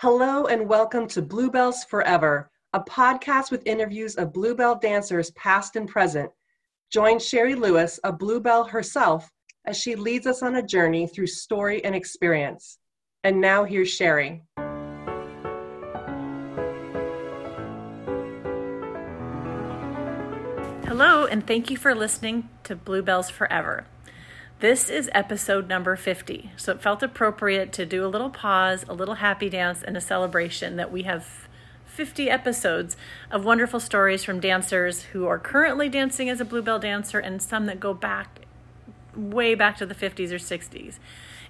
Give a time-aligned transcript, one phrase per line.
[0.00, 5.88] Hello and welcome to Bluebells Forever, a podcast with interviews of Bluebell dancers past and
[5.88, 6.30] present.
[6.92, 9.28] Join Sherry Lewis, a Bluebell herself,
[9.66, 12.78] as she leads us on a journey through story and experience.
[13.24, 14.44] And now here's Sherry.
[20.86, 23.84] Hello, and thank you for listening to Bluebells Forever.
[24.60, 28.92] This is episode number 50, so it felt appropriate to do a little pause, a
[28.92, 31.46] little happy dance, and a celebration that we have
[31.84, 32.96] 50 episodes
[33.30, 37.66] of wonderful stories from dancers who are currently dancing as a Bluebell dancer and some
[37.66, 38.46] that go back
[39.14, 40.98] way back to the 50s or 60s.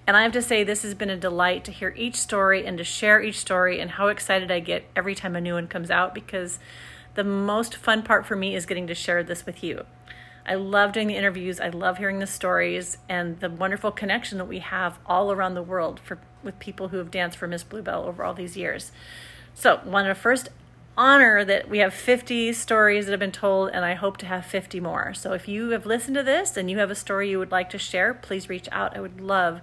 [0.06, 2.76] And I have to say, this has been a delight to hear each story and
[2.76, 5.90] to share each story, and how excited I get every time a new one comes
[5.90, 6.58] out because
[7.14, 9.86] the most fun part for me is getting to share this with you.
[10.48, 11.60] I love doing the interviews.
[11.60, 15.62] I love hearing the stories and the wonderful connection that we have all around the
[15.62, 18.90] world for with people who have danced for Miss Bluebell over all these years.
[19.52, 20.48] So, want to first
[20.96, 24.46] honor that we have 50 stories that have been told, and I hope to have
[24.46, 25.12] 50 more.
[25.12, 27.68] So, if you have listened to this and you have a story you would like
[27.70, 28.96] to share, please reach out.
[28.96, 29.60] I would love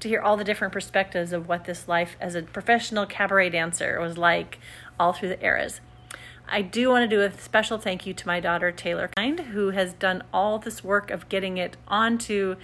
[0.00, 3.98] to hear all the different perspectives of what this life as a professional cabaret dancer
[4.00, 4.58] was like
[5.00, 5.80] all through the eras.
[6.48, 9.70] I do want to do a special thank you to my daughter Taylor Kind, who
[9.70, 12.56] has done all this work of getting it onto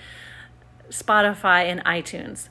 [0.89, 2.49] Spotify and iTunes.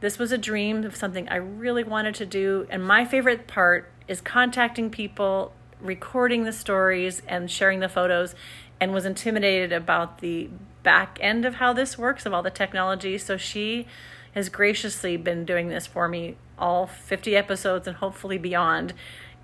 [0.00, 3.90] This was a dream of something I really wanted to do, and my favorite part
[4.06, 8.34] is contacting people, recording the stories, and sharing the photos,
[8.80, 10.50] and was intimidated about the
[10.82, 13.18] back end of how this works, of all the technology.
[13.18, 13.86] So she
[14.34, 18.92] has graciously been doing this for me all 50 episodes and hopefully beyond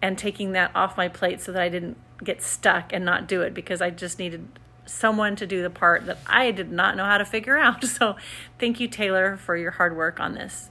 [0.02, 3.42] and taking that off my plate so that I didn't get stuck and not do
[3.42, 4.46] it because I just needed
[4.86, 7.84] someone to do the part that I did not know how to figure out.
[7.96, 8.16] So
[8.58, 10.70] thank you, Taylor, for your hard work on this.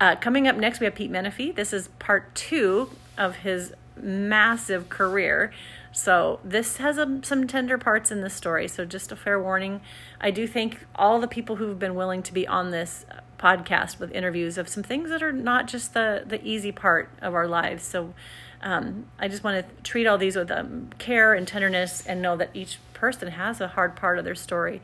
[0.00, 1.54] Uh, coming up next, we have Pete Menefee.
[1.54, 5.52] This is part two of his massive career.
[5.92, 8.68] So this has a, some tender parts in the story.
[8.68, 9.80] So just a fair warning.
[10.20, 13.04] I do thank all the people who've been willing to be on this
[13.38, 17.34] podcast with interviews of some things that are not just the the easy part of
[17.34, 17.82] our lives.
[17.82, 18.14] So
[18.62, 22.36] um, I just want to treat all these with um, care and tenderness and know
[22.36, 24.82] that each person has a hard part of their story.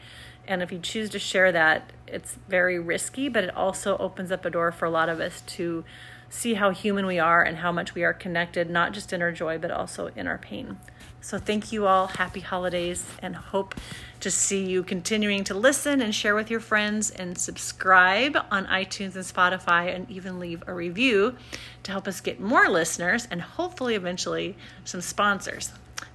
[0.48, 4.44] And if you choose to share that, it's very risky, but it also opens up
[4.44, 5.84] a door for a lot of us to
[6.28, 9.32] see how human we are and how much we are connected, not just in our
[9.32, 10.78] joy, but also in our pain.
[11.20, 12.06] So, thank you all.
[12.06, 13.74] Happy holidays and hope
[14.20, 19.16] to see you continuing to listen and share with your friends and subscribe on iTunes
[19.16, 21.34] and Spotify and even leave a review
[21.82, 25.72] to help us get more listeners and hopefully eventually some sponsors.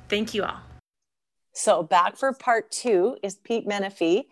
[0.08, 0.62] Thank you all.
[1.54, 4.26] So, back for part two is Pete Menefee.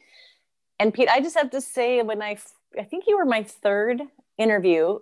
[0.79, 2.38] And Pete, I just have to say, when I,
[2.78, 4.01] I think you were my third
[4.38, 5.00] interview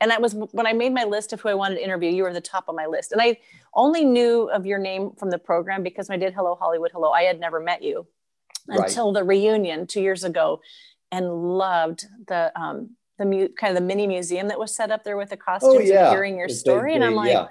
[0.00, 2.10] and that was when I made my list of who I wanted to interview.
[2.10, 3.38] You were the top of my list, and I
[3.74, 7.10] only knew of your name from the program because when I did Hello Hollywood Hello,
[7.10, 8.06] I had never met you
[8.68, 8.80] right.
[8.80, 10.60] until the reunion two years ago,
[11.10, 15.02] and loved the um, the mu- kind of the mini museum that was set up
[15.02, 15.74] there with the costumes.
[15.76, 16.10] Oh, yeah.
[16.10, 17.48] hearing your story, they, and I'm like, yeah.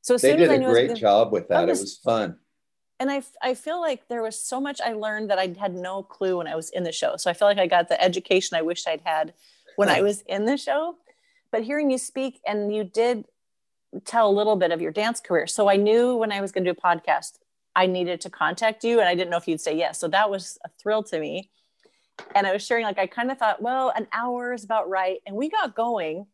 [0.00, 1.68] so as they soon did as I knew a great was, job with that.
[1.68, 2.38] Was, it was fun.
[3.00, 6.02] And I, I feel like there was so much I learned that I had no
[6.02, 7.16] clue when I was in the show.
[7.16, 9.34] So I feel like I got the education I wished I'd had
[9.76, 10.96] when I was in the show
[11.54, 13.26] but hearing you speak and you did
[14.04, 15.46] tell a little bit of your dance career.
[15.46, 17.38] So I knew when I was going to do a podcast,
[17.76, 20.00] I needed to contact you and I didn't know if you'd say yes.
[20.00, 21.52] So that was a thrill to me.
[22.34, 25.20] And I was sharing, like, I kind of thought, well, an hour is about right.
[25.26, 26.26] And we got going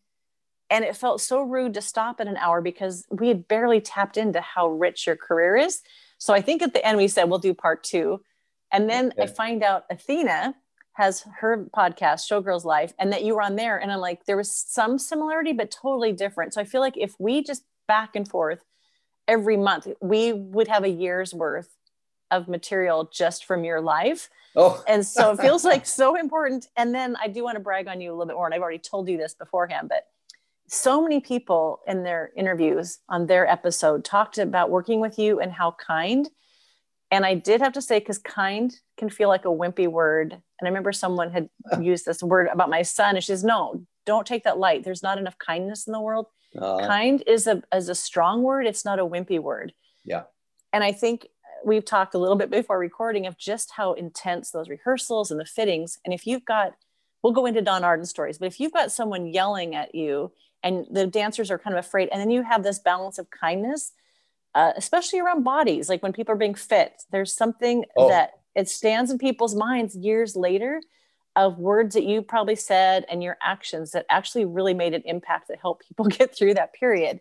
[0.70, 4.16] and it felt so rude to stop at an hour because we had barely tapped
[4.16, 5.82] into how rich your career is.
[6.16, 8.22] So I think at the end we said, we'll do part two.
[8.72, 9.25] And then okay.
[9.25, 10.54] I find out Athena
[11.00, 14.37] has her podcast showgirls life and that you were on there and i'm like there
[14.37, 16.53] was some similarity but totally different.
[16.53, 18.62] So i feel like if we just back and forth
[19.27, 21.71] every month we would have a year's worth
[22.31, 24.28] of material just from your life.
[24.55, 24.83] Oh.
[24.87, 26.69] and so it feels like so important.
[26.77, 28.61] And then i do want to brag on you a little bit more and i've
[28.61, 30.05] already told you this beforehand but
[30.69, 35.50] so many people in their interviews on their episode talked about working with you and
[35.50, 36.29] how kind
[37.10, 40.32] and I did have to say, because kind can feel like a wimpy word.
[40.32, 41.48] And I remember someone had
[41.80, 44.84] used this word about my son, and she says, No, don't take that light.
[44.84, 46.26] There's not enough kindness in the world.
[46.60, 49.72] Uh, kind is a is a strong word, it's not a wimpy word.
[50.04, 50.22] Yeah.
[50.72, 51.26] And I think
[51.64, 55.44] we've talked a little bit before recording of just how intense those rehearsals and the
[55.44, 55.98] fittings.
[56.04, 56.74] And if you've got,
[57.22, 60.86] we'll go into Don Arden stories, but if you've got someone yelling at you and
[60.90, 63.92] the dancers are kind of afraid, and then you have this balance of kindness,
[64.55, 68.08] uh, especially around bodies like when people are being fit there's something oh.
[68.08, 70.81] that it stands in people's minds years later
[71.37, 75.49] of words that you probably said and your actions that actually really made an impact
[75.49, 77.20] that helped people get through that period.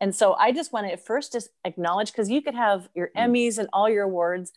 [0.00, 3.24] And so I just want to first just acknowledge because you could have your mm.
[3.24, 4.52] Emmys and all your awards,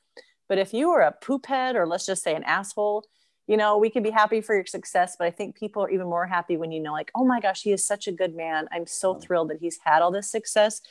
[0.48, 3.04] but if you were a poop head or let's just say an asshole,
[3.48, 6.08] you know, we can be happy for your success, but I think people are even
[6.08, 8.68] more happy when you know, like, oh my gosh, he is such a good man.
[8.72, 9.22] I'm so mm.
[9.22, 10.82] thrilled that he's had all this success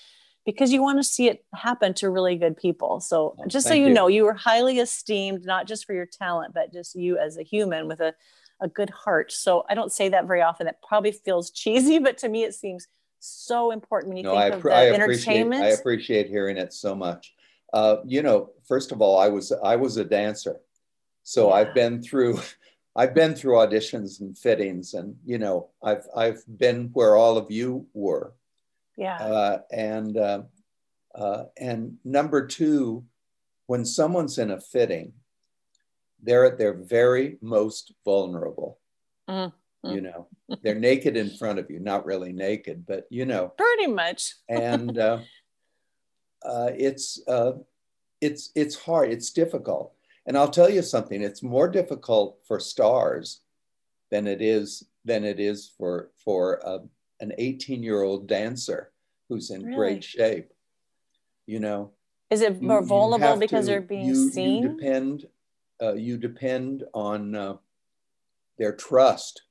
[0.45, 3.01] because you want to see it happen to really good people.
[3.01, 6.53] So just so you, you, know, you were highly esteemed, not just for your talent,
[6.53, 8.15] but just you as a human with a,
[8.61, 9.33] a good heart.
[9.33, 10.67] So I don't say that very often.
[10.67, 12.87] That probably feels cheesy, but to me, it seems
[13.21, 15.65] so important when you no, think I, of the I entertainment.
[15.65, 17.33] I appreciate hearing it so much.
[17.73, 20.61] Uh, you know, first of all, I was I was a dancer,
[21.23, 21.55] so yeah.
[21.55, 22.41] I've been through.
[22.97, 27.51] I've been through auditions and fittings, and you know, I've I've been where all of
[27.51, 28.35] you were
[28.97, 29.17] yeah.
[29.17, 30.43] Uh, and uh,
[31.15, 33.05] uh, and number two,
[33.67, 35.13] when someone's in a fitting,
[36.23, 38.79] they're at their very most vulnerable.
[39.29, 39.91] Mm-hmm.
[39.91, 40.29] You know,
[40.63, 44.35] they're naked in front of you, not really naked, but you know, pretty much.
[44.49, 45.19] and uh,
[46.43, 47.53] uh, it's uh,
[48.21, 49.13] it's it's hard.
[49.13, 49.93] It's difficult.
[50.27, 51.23] And I'll tell you something.
[51.23, 53.41] It's more difficult for stars
[54.11, 56.79] than it is than it is for for uh,
[57.25, 58.93] an 18 year old dancer
[59.29, 59.77] who's in really?
[59.77, 60.51] great shape.
[61.47, 61.93] You know,
[62.31, 64.63] is it more you, vulnerable you because to, they're being you, seen?
[64.63, 65.27] You depend,
[65.83, 67.57] uh, you depend on uh,
[68.59, 69.43] their trust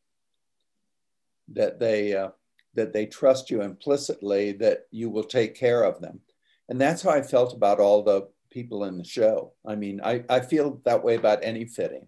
[1.50, 2.30] that they uh,
[2.76, 6.22] that they trust you implicitly that you will take care of them,
[6.70, 9.54] and that's how I felt about all the people in the show.
[9.66, 12.08] I mean, I, I feel that way about any fitting.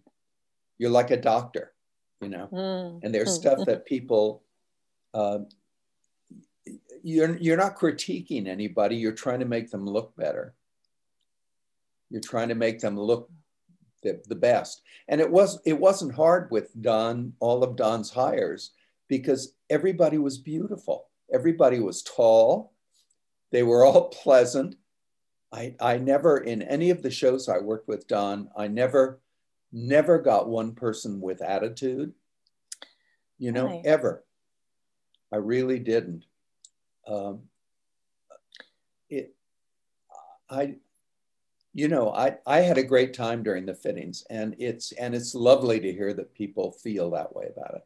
[0.78, 1.74] You're like a doctor,
[2.22, 3.00] you know, mm.
[3.04, 3.42] and there's mm.
[3.42, 4.44] stuff that people
[5.16, 5.40] uh,
[7.02, 8.98] you're you're not critiquing anybody.
[8.98, 10.54] You're trying to make them look better.
[12.10, 13.30] You're trying to make them look
[14.04, 14.82] the, the best.
[15.08, 18.72] And it was it wasn't hard with don all of don's hires
[19.08, 21.08] because everybody was beautiful.
[21.34, 22.74] Everybody was tall.
[23.52, 24.76] They were all pleasant.
[25.54, 29.22] I i never in any of the shows i worked with don i never
[29.72, 32.14] never got one person with attitude
[33.38, 33.86] you know right.
[33.86, 34.26] ever
[35.36, 36.26] i really didn't
[37.08, 37.42] um,
[39.10, 39.36] it,
[40.50, 40.76] I,
[41.74, 45.36] you know, I, I had a great time during the fittings and it's, and it's
[45.36, 47.86] lovely to hear that people feel that way about it.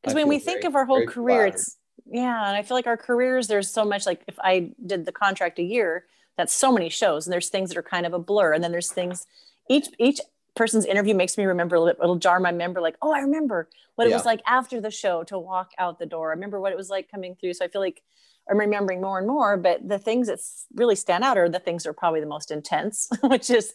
[0.00, 1.54] Because when we very, think of our whole career, flattered.
[1.54, 1.76] it's,
[2.06, 2.48] yeah.
[2.48, 5.58] And I feel like our careers, there's so much, like if I did the contract
[5.58, 8.54] a year, that's so many shows and there's things that are kind of a blur.
[8.54, 9.26] And then there's things,
[9.68, 10.20] each, each
[10.54, 13.68] person's interview makes me remember a little, it'll jar my member like, oh, I remember
[13.94, 14.16] what it yeah.
[14.16, 16.30] was like after the show to walk out the door.
[16.30, 17.54] I remember what it was like coming through.
[17.54, 18.02] So I feel like
[18.50, 20.40] I'm remembering more and more, but the things that
[20.74, 23.72] really stand out are the things that are probably the most intense, which is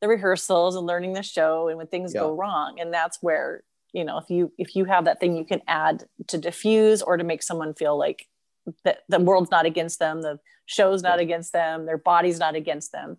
[0.00, 2.20] the rehearsals and learning the show and when things yeah.
[2.20, 2.78] go wrong.
[2.80, 3.62] And that's where,
[3.92, 7.16] you know, if you if you have that thing you can add to diffuse or
[7.16, 8.26] to make someone feel like
[8.84, 11.24] that the world's not against them, the show's not yeah.
[11.24, 13.18] against them, their body's not against them.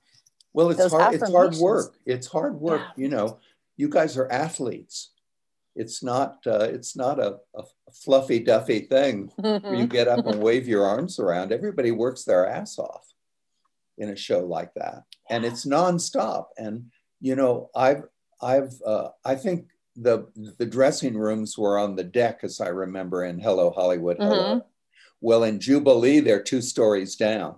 [0.54, 1.96] Well, it's hard, it's hard work.
[2.06, 2.82] It's hard work.
[2.82, 3.04] Yeah.
[3.04, 3.40] You know,
[3.78, 5.12] you guys are athletes
[5.76, 7.64] it's not uh, it's not a, a,
[7.94, 12.48] fluffy duffy thing where you get up and wave your arms around everybody works their
[12.48, 13.06] ass off
[13.98, 16.86] in a show like that and it's nonstop and
[17.20, 18.04] you know i've
[18.42, 19.66] i've uh, i think
[19.98, 20.26] the
[20.58, 24.68] the dressing rooms were on the deck as i remember in hello hollywood hello mm-hmm.
[25.20, 27.56] well in jubilee they're two stories down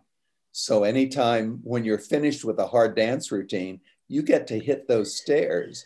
[0.54, 5.18] so anytime when you're finished with a hard dance routine you get to hit those
[5.18, 5.86] stairs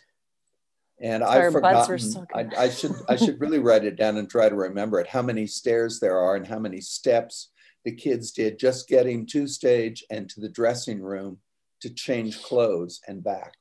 [1.00, 1.98] and I've forgotten.
[2.00, 5.06] So I, I, should I should really write it down and try to remember it.
[5.06, 7.50] How many stairs there are and how many steps
[7.84, 11.38] the kids did just getting to stage and to the dressing room
[11.80, 13.54] to change clothes and back.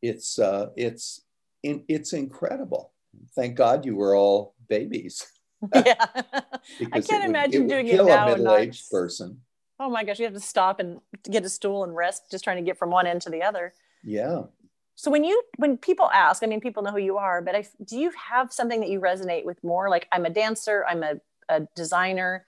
[0.00, 1.22] It's uh, it's
[1.62, 2.92] in, it's incredible.
[3.34, 5.26] Thank God you were all babies.
[5.74, 5.94] yeah,
[6.92, 8.28] I can't imagine it doing it now.
[8.28, 9.40] A middle-aged person.
[9.82, 12.56] Oh my gosh, you have to stop and get a stool and rest, just trying
[12.56, 13.74] to get from one end to the other.
[14.04, 14.42] Yeah,
[14.94, 17.64] so when you when people ask, I mean, people know who you are, but I,
[17.84, 19.88] do you have something that you resonate with more?
[19.88, 21.14] Like I'm a dancer, I'm a,
[21.48, 22.46] a designer,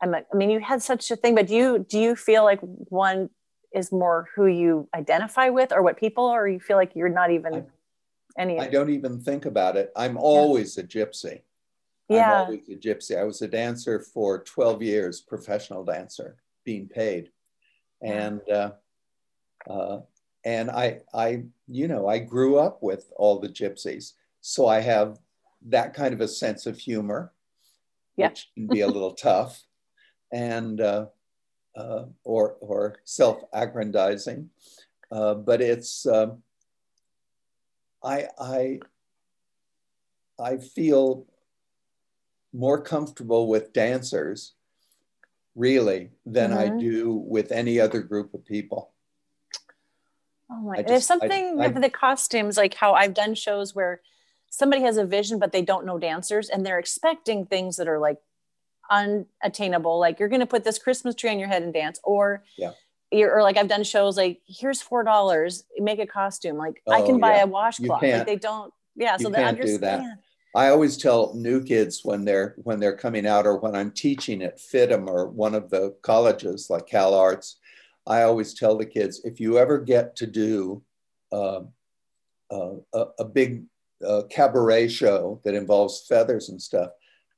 [0.00, 2.44] I'm a, I mean, you had such a thing, but do you do you feel
[2.44, 3.30] like one
[3.74, 7.30] is more who you identify with, or what people, or you feel like you're not
[7.32, 7.64] even I,
[8.38, 8.58] any?
[8.58, 9.92] I don't even think about it.
[9.96, 10.84] I'm always yeah.
[10.84, 11.40] a gypsy.
[12.08, 12.32] Yeah.
[12.32, 13.18] I'm always a gypsy.
[13.18, 17.30] I was a dancer for 12 years, professional dancer, being paid,
[18.02, 18.40] and.
[18.48, 18.72] Uh,
[19.68, 20.00] uh,
[20.44, 25.18] and I, I, you know, I grew up with all the gypsies, so I have
[25.66, 27.32] that kind of a sense of humor,
[28.16, 28.32] yep.
[28.32, 29.62] which can be a little tough,
[30.32, 31.06] and uh,
[31.76, 34.48] uh, or or self-aggrandizing,
[35.12, 36.42] uh, but it's um,
[38.02, 38.80] I I
[40.38, 41.26] I feel
[42.52, 44.54] more comfortable with dancers
[45.54, 46.56] really than Mhm.
[46.56, 48.92] I do with any other group of people.
[50.50, 50.78] Oh my!
[50.78, 54.00] I There's just- I- something I- with the costumes, like how I've done shows where
[54.50, 57.98] somebody has a vision, but they don't know dancers, and they're expecting things that are
[58.00, 58.18] like
[58.90, 59.98] unattainable.
[59.98, 62.72] Like you're going to put this Christmas tree on your head and dance, or Yeah.
[63.12, 66.56] You're, or like I've done shows like here's four dollars, make a costume.
[66.56, 67.44] Like I Oh, can buy yeah.
[67.44, 68.02] a washcloth.
[68.02, 68.72] Like they don't.
[68.96, 69.94] Yeah, so they can't do that.
[70.00, 70.18] understand.
[70.54, 74.42] I always tell new kids when they're when they're coming out or when I'm teaching
[74.42, 77.58] at FIDM or one of the colleges like Cal Arts,
[78.06, 80.82] I always tell the kids if you ever get to do
[81.30, 81.60] uh,
[82.50, 83.64] uh, a, a big
[84.04, 86.90] uh, cabaret show that involves feathers and stuff,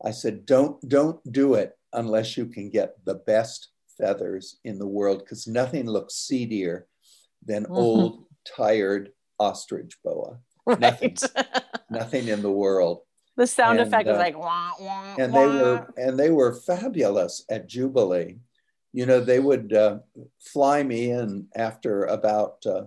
[0.03, 4.87] I said don't don't do it unless you can get the best feathers in the
[4.87, 6.87] world because nothing looks seedier
[7.45, 7.77] than Mhm.
[7.77, 10.39] old tired ostrich boa.
[10.67, 11.21] Right.
[11.91, 13.03] Nothing in the world
[13.37, 16.55] the sound And, effect is uh, like wah, wah, and they were and they were
[16.55, 18.39] fabulous at Jubilee.
[18.93, 20.01] You know, they would uh,
[20.39, 22.85] fly me in after about uh,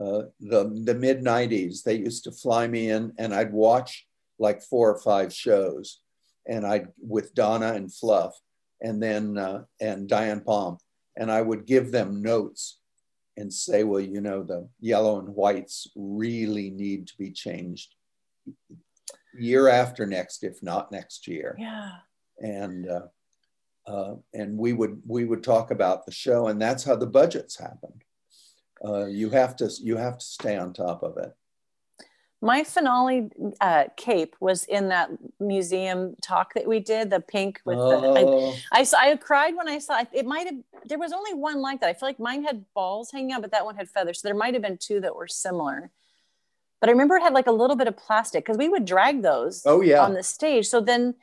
[0.00, 1.82] uh, the the mid '90s.
[1.82, 4.06] They used to fly me in, and I'd watch
[4.38, 6.00] like four or five shows,
[6.46, 8.34] and I'd with Donna and Fluff,
[8.80, 10.78] and then uh, and Diane Palm,
[11.16, 12.78] and I would give them notes
[13.36, 17.94] and say, well, you know, the yellow and whites really need to be changed
[19.38, 21.90] year after next, if not next year Yeah.
[22.40, 23.06] and uh,
[23.86, 27.56] uh, and we would we would talk about the show, and that's how the budgets
[27.56, 28.02] happened.
[28.84, 31.32] Uh, you have to you have to stay on top of it.
[32.46, 33.28] My finale
[33.60, 35.10] uh, cape was in that
[35.40, 37.96] museum talk that we did, the pink with the.
[38.18, 40.08] I, Oh, I, saw- I cried when I saw it.
[40.12, 40.54] It might have.
[40.84, 41.88] There was only one like that.
[41.88, 44.20] I feel like mine had balls hanging out, but that one had feathers.
[44.20, 45.90] So there might have been two that were similar.
[46.80, 49.22] But I remember it had like a little bit of plastic because we would drag
[49.22, 50.68] those oh yeah, on the stage.
[50.68, 51.14] So then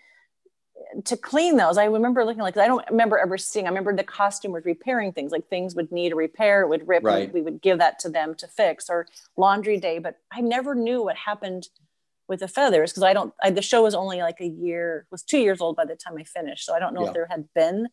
[1.05, 3.65] to clean those, I remember looking like I don't remember ever seeing.
[3.65, 6.87] I remember the costume was repairing things, like things would need a repair, it would
[6.87, 7.23] rip, Right.
[7.25, 9.07] and we would give that to them to fix or
[9.37, 9.99] laundry day.
[9.99, 11.69] But I never knew what happened
[12.27, 13.33] with the feathers because I don't.
[13.41, 16.17] I, the show was only like a year, was two years old by the time
[16.17, 16.65] I finished.
[16.65, 17.07] So I don't know Yeah.
[17.09, 17.87] if there had been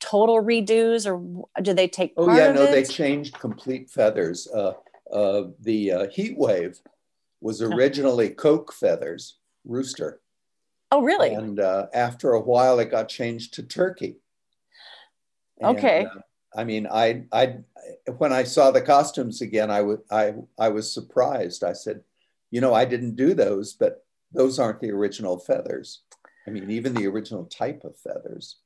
[0.00, 2.50] total redos or did they take oh yeah.
[2.52, 2.72] No, it?
[2.72, 4.48] they changed complete feathers.
[4.48, 4.72] Uh,
[5.12, 6.80] uh, the uh, heat wave
[7.40, 10.20] was originally coque feathers, rooster,
[10.92, 11.34] oh, really?
[11.34, 14.16] and uh, after a while it got changed to turkey.
[15.60, 16.04] And, Okay.
[16.04, 16.20] uh,
[16.54, 17.56] I mean, I, I,
[18.18, 21.64] when I saw the costumes again, I was, I, I was surprised.
[21.64, 22.02] I said,
[22.50, 26.02] you know, I didn't do those, but those aren't the original feathers.
[26.46, 28.56] I mean, even the original type of feathers.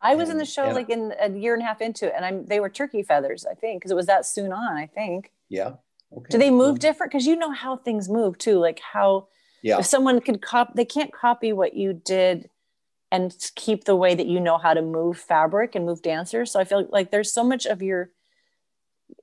[0.00, 2.24] I was in the show like in a year and a half into it, and
[2.24, 4.76] I'm they were turkey feathers, I think, because it was that soon on.
[4.76, 5.32] I think.
[5.48, 5.72] Yeah.
[6.16, 6.28] Okay.
[6.30, 7.10] Do they move Well, different?
[7.10, 8.58] Because you know how things move too.
[8.60, 9.26] Like how
[9.62, 9.78] Yeah.
[9.78, 12.48] if someone could cop, they can't copy what you did
[13.10, 16.50] and keep the way that you know how to move fabric and move dancers.
[16.52, 18.10] So I feel like there's so much of your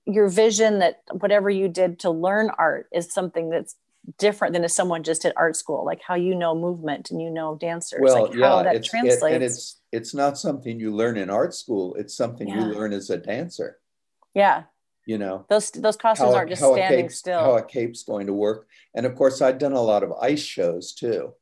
[0.05, 3.75] your vision that whatever you did to learn art is something that's
[4.17, 5.85] different than if someone just did art school.
[5.85, 7.99] Like how you know movement and you know dancers.
[8.01, 9.33] Well, like yeah, how that it's, it- translates.
[9.35, 11.95] and it's it's not something you learn in art school.
[11.95, 12.55] It's something Yeah.
[12.67, 13.77] you learn as a dancer.
[14.33, 14.63] yeah,
[15.05, 17.39] You know, those those costumes aren't just standing cape's- still.
[17.39, 18.67] How a cape's going to work.
[18.95, 21.33] And of course, I'd done a lot of ice shows too.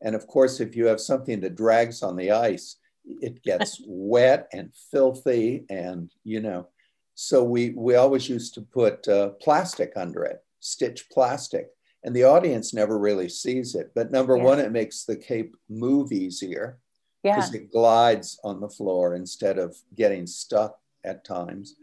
[0.00, 4.48] And of course, if you have something that drags on the ice, it gets wet
[4.52, 6.68] and filthy, and you know.
[7.14, 11.68] So we we always used to put uh, plastic under it, stitch plastic,
[12.02, 13.92] and the audience never really sees it.
[13.94, 14.44] But number Yeah.
[14.44, 16.78] one, it makes the cape move easier
[17.22, 17.36] yeah.
[17.36, 21.76] because it glides on the floor instead of getting stuck at times.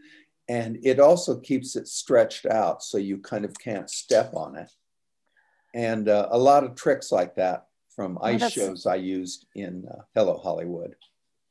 [0.48, 4.70] And it also keeps it stretched out so you kind of can't step on it.
[5.74, 9.84] And uh, a lot of tricks like that from ice that's- shows I used in
[9.90, 10.94] uh, Hello Hollywood.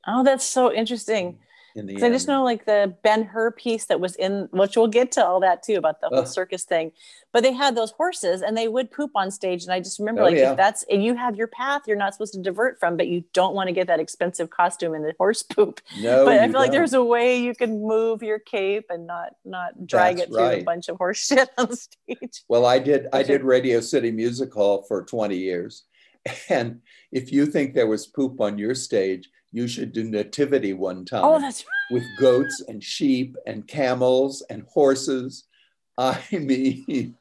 [0.08, 1.38] Oh, that's so interesting.
[1.78, 4.76] In the 'Cause I just know like the Ben Hur piece that was in, which
[4.76, 6.92] we'll get to all that too about the whole circus thing.
[7.32, 9.64] But they had those horses and they would poop on stage.
[9.64, 10.52] And I just remember Oh, like yeah.
[10.52, 13.24] if that's and you have your path you're not supposed to divert from, but you
[13.32, 15.80] don't want to get that expensive costume in the horse poop.
[16.02, 16.72] no, but I feel like don't.
[16.80, 20.48] there's a way you can move your cape and not not drag That's it through
[20.48, 22.44] a bunch of horse shit on stage.
[22.48, 23.06] Well, I did.
[23.14, 25.84] I did Radio City Music Hall for 20 years,
[26.50, 26.82] and
[27.12, 31.24] if you think there was poop on your stage, you should do Nativity one time.
[31.24, 35.46] Oh, that's with goats and sheep and camels and horses.
[35.98, 37.18] I mean,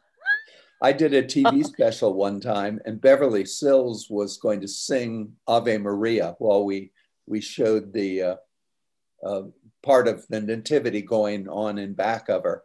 [0.82, 5.78] I did a TV special one time, and Beverly Sills was going to sing Ave
[5.78, 6.92] Maria while we
[7.26, 8.36] we showed the uh,
[9.24, 9.42] uh,
[9.82, 12.62] part of the nativity going on in back of her.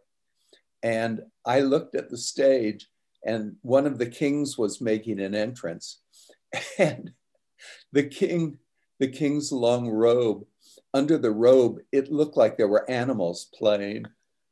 [0.82, 2.88] And I looked at the stage,
[3.24, 6.00] and one of the kings was making an entrance,
[6.78, 7.12] and
[7.92, 8.58] the king,
[9.02, 10.44] the king's long robe,
[10.94, 14.04] under the robe, it looked like there were animals playing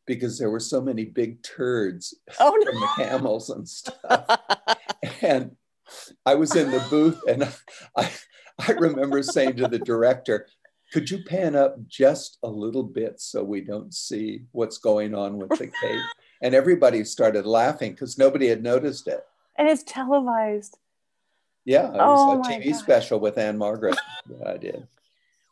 [0.09, 2.71] because there were so many big turds Oh no.
[2.73, 4.27] from the camels and stuff.
[5.23, 5.53] and
[6.27, 7.45] I was in the booth and
[7.97, 8.11] I,
[8.59, 10.49] I remember saying to the director,
[10.93, 15.37] could you pan up just a little bit so we don't see what's going on
[15.39, 16.03] with the cake?
[16.43, 19.25] And everybody started laughing because nobody had noticed it.
[19.57, 20.79] and it's televised.
[21.65, 22.79] Yeah, it was Oh a TV God.
[22.79, 23.97] special with Ann-Margret
[24.39, 24.87] that I did.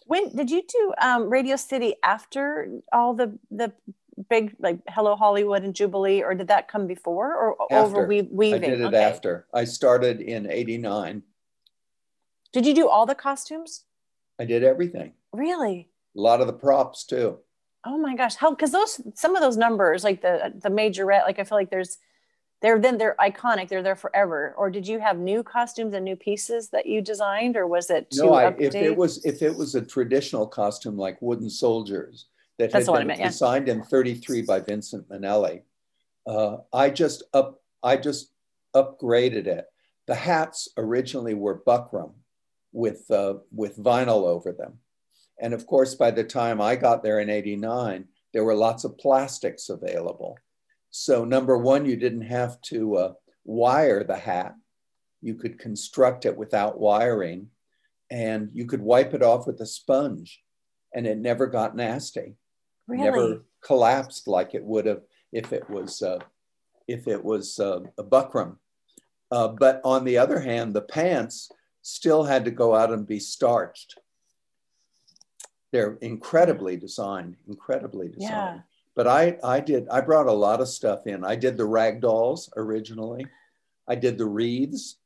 [0.07, 3.73] When did you do um, Radio City after all the the
[4.31, 8.07] big like Hello Hollywood and Jubilee, or did that come before or over After.
[8.33, 8.97] we- I did it Okay.
[8.97, 9.47] after.
[9.53, 11.23] I started in 89.
[12.53, 13.85] Did you do all the costumes?
[14.39, 15.13] I did everything.
[15.33, 15.91] Really?
[16.17, 17.39] A lot of the props too.
[17.85, 18.35] Oh my gosh!
[18.35, 18.51] How?
[18.51, 21.99] Because those some of those numbers, like the the majorette, like I feel like there's
[22.61, 23.69] they're then they're iconic.
[23.69, 24.55] They're there forever.
[24.57, 28.09] Or did you have new costumes and new pieces that you designed, or was it
[28.15, 32.27] No, I, if it was if it was a traditional costume like wooden soldiers
[32.59, 33.29] that That's had been meant, yeah.
[33.29, 35.63] designed in 33 by Vincent Minnelli,
[36.27, 38.33] uh, I just up I just
[38.75, 39.67] upgraded it.
[40.07, 42.15] The hats originally were buckram
[42.73, 44.79] with uh, with vinyl over them,
[45.41, 48.99] and of course by the time I got there in '89, there were lots of
[48.99, 50.37] plastics available.
[50.91, 53.13] So number one, you didn't have to uh,
[53.45, 54.55] wire the hat;
[55.21, 57.51] you could construct it without wiring
[58.11, 60.43] and you could wipe it off with a sponge
[60.95, 62.37] and it never got nasty.
[62.87, 63.05] Really?
[63.05, 65.03] never collapsed like it would have
[65.33, 66.21] if it was uh,
[66.87, 68.57] if it was uh, a buckram.
[69.31, 71.51] Uh, but on the other hand the pants
[71.83, 73.99] still had to go out and be starched.
[75.71, 78.63] They're incredibly designed incredibly designed.
[78.99, 81.25] But I, I did i brought a lot of stuff in.
[81.25, 83.29] I did the rag dolls originally.
[83.87, 84.97] I did the wreaths.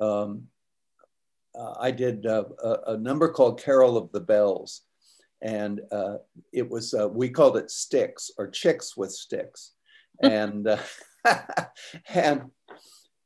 [0.00, 0.48] Um,
[1.56, 4.80] uh, I did uh, a, a number called Carol of the Bells,
[5.40, 6.16] and uh,
[6.52, 9.74] it was uh, we called it sticks or chicks with sticks,
[10.20, 10.78] and uh,
[12.08, 12.50] and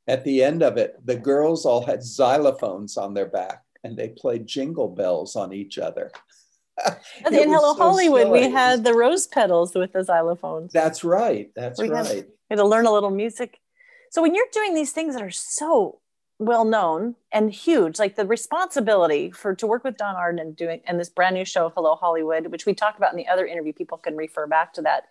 [0.06, 4.10] at the end of it, the girls all had xylophones on their back, and they
[4.10, 6.12] played jingle bells on each other.
[7.24, 10.70] And in Hello so Hollywood, we had the rose petals with the xylophones.
[10.70, 11.50] That's right.
[11.54, 12.26] That's We had- right.
[12.50, 13.60] We had to learn a little music.
[14.10, 16.00] So when you're doing these things that are so
[16.38, 20.80] well known and huge, like the responsibility for to work with Don Arden and doing
[20.86, 23.72] and this brand new show Hello Hollywood, which we talked about in the other interview,
[23.72, 25.04] people can refer back to that.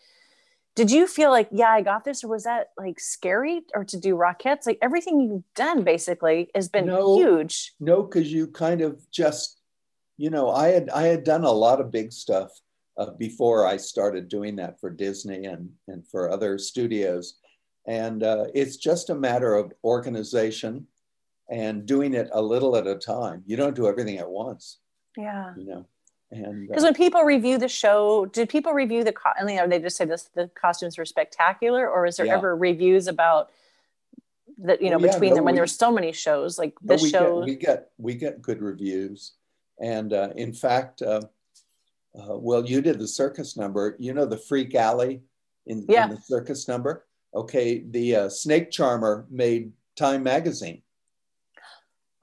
[0.76, 3.98] Did you feel like, yeah, I got this, or was that like scary, or to
[4.00, 4.66] do Rockettes?
[4.68, 7.18] Like everything you've done basically has been No.
[7.18, 7.74] huge.
[7.80, 9.57] No, because you kind of just,
[10.18, 12.50] you know, I had I had done a lot of big stuff
[12.98, 17.36] uh, before I started doing that for Disney and and for other studios,
[17.86, 20.88] and uh, it's just a matter of organization
[21.50, 23.44] and doing it a little at a time.
[23.46, 24.80] You don't do everything at once,
[25.16, 25.54] Yeah.
[25.56, 25.86] you know.
[26.30, 29.58] And Because uh, when people review the show, did people review the co- I mean,
[29.60, 32.36] are they just say this the costumes were spectacular, or is there Yeah.
[32.36, 33.50] ever reviews about
[34.58, 36.74] that you know Oh, yeah, between no, them when we- there's so many shows like
[36.82, 37.40] this we show?
[37.40, 39.34] get we get we get good reviews,
[39.80, 41.22] and uh, in fact, uh,
[42.18, 43.96] uh, well, you did the circus number.
[44.00, 45.22] You know the Freak Alley
[45.66, 46.06] in, Yeah.
[46.06, 47.06] in the circus number.
[47.36, 50.82] Okay, the uh, Snake Charmer made Time magazine.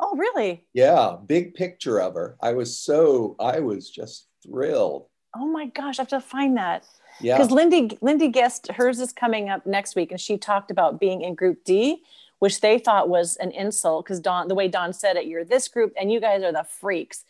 [0.00, 0.64] oh, really?
[0.72, 2.36] Yeah, big picture of her.
[2.40, 5.06] I was so I was just thrilled.
[5.36, 6.84] Oh my gosh, I have to find that
[7.20, 11.00] Yeah, because Lindy Lindy guest hers is coming up next week, and she talked about
[11.00, 12.02] being in Group D,
[12.38, 15.68] which they thought was an insult because Don the way Don said it, you're this
[15.68, 17.24] group and you guys are the freaks.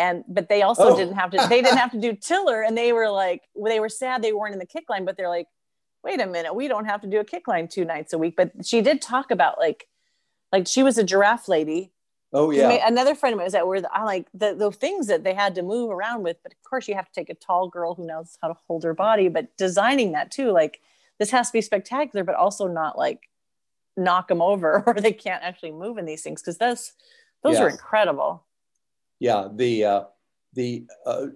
[0.00, 0.96] And but they also Oh.
[0.96, 3.88] didn't have to they didn't have to do Tiller, and they were like they were
[3.90, 5.48] sad they weren't in the kick line, but they're like,
[6.02, 8.34] wait a minute, we don't have to do a kick line two nights a week.
[8.36, 9.86] But she did talk about like
[10.52, 11.92] like she was a giraffe lady
[12.32, 12.70] oh yeah.
[12.72, 15.22] yeah, another friend of mine was that where the, I like the, the things that
[15.24, 17.68] they had to move around with, but of course you have to take a tall
[17.68, 20.80] girl who knows how to hold her body, but designing that too, like
[21.18, 23.28] this has to be spectacular, but also not like
[23.96, 26.40] knock them over or they can't actually move in these things.
[26.42, 26.92] Cause those,
[27.42, 27.64] those Yeah.
[27.64, 28.44] are incredible.
[29.20, 29.48] Yeah.
[29.54, 30.02] The uh,
[30.54, 31.26] the uh,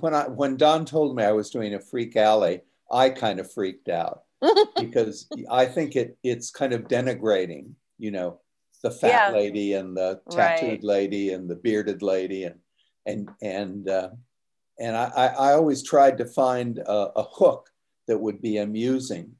[0.00, 3.52] when I when Don told me I was doing a Freak Alley, I kind of
[3.52, 4.22] freaked out.
[4.78, 8.40] because I think it it's kind of denigrating, you know,
[8.82, 9.34] the fat Yeah.
[9.34, 10.56] lady and the Right.
[10.56, 12.58] tattooed lady and the bearded lady and
[13.06, 14.10] and and uh,
[14.78, 17.70] and I, I I always tried to find a, a hook
[18.08, 19.32] that would be amusing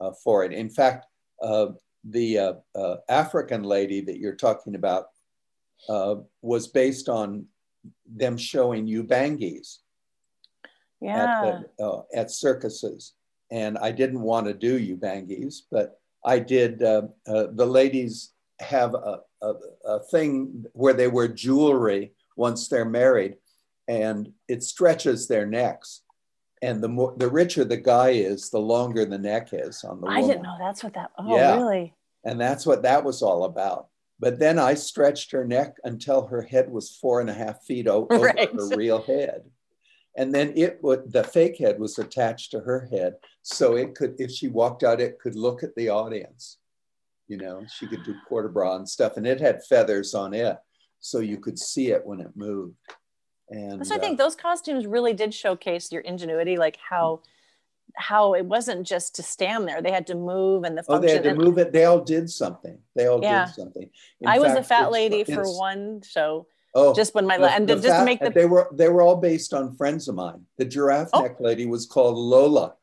[0.00, 0.52] uh, for it.
[0.52, 1.06] In fact,
[1.42, 1.68] uh,
[2.04, 5.08] the uh, uh, African lady that you're talking about
[5.88, 7.46] uh, was based on
[8.06, 9.78] them showing Ubangis
[11.00, 11.42] yeah.
[11.44, 13.14] at, the, uh, at circuses.
[13.50, 16.82] And I didn't want to do Ubangis, but I did.
[16.82, 19.52] Uh, uh, the ladies have a, a,
[19.84, 23.36] a thing where they wear jewelry once they're married,
[23.88, 26.02] and it stretches their necks.
[26.62, 30.06] And the more the richer the guy is, the longer the neck is on the
[30.06, 30.24] Woman.
[30.24, 31.10] I didn't know that's what that.
[31.18, 31.56] Oh, Yeah.
[31.56, 31.94] really?
[32.24, 33.88] And that's what that was all about.
[34.22, 37.88] But then I stretched her neck until her head was four and a half feet
[37.88, 38.52] over Right.
[38.52, 39.42] her real head.
[40.16, 43.14] And then it would, the fake head was attached to her head.
[43.42, 46.58] So it could, if she walked out, it could look at the audience.
[47.26, 49.16] You know, she could do de bras and stuff.
[49.16, 50.56] And it had feathers on it.
[51.00, 52.76] So you could see it when it moved.
[53.50, 57.22] And So I uh, think those costumes really did showcase your ingenuity, like how
[57.94, 61.12] how it wasn't just to stand there; they had to move and the Oh, they
[61.12, 61.72] had to move it.
[61.72, 62.78] They all did something.
[62.94, 63.46] They all Yeah.
[63.46, 63.90] did something.
[64.20, 67.68] In I was a fat lady for one show, Oh, just when my The- and
[67.68, 70.14] the just to fat- make the they were they were all based on friends of
[70.14, 70.46] mine.
[70.56, 71.20] The giraffe Oh.
[71.22, 72.76] neck lady was called Lola,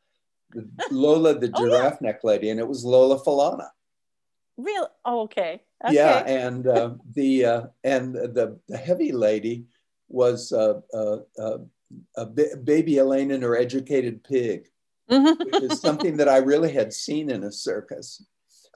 [0.90, 1.70] Lola the Oh, yeah.
[1.78, 3.68] giraffe neck lady, and it was Lola Falana.
[4.56, 4.88] real.
[5.04, 5.62] Oh, okay.
[5.84, 5.94] okay.
[5.94, 9.64] Yeah, and uh, the uh, and the the heavy lady
[10.08, 11.58] was uh, uh, uh,
[12.16, 14.68] a ba- baby Elaine and her educated pig,
[15.10, 18.24] Which is something that I really had seen in a circus.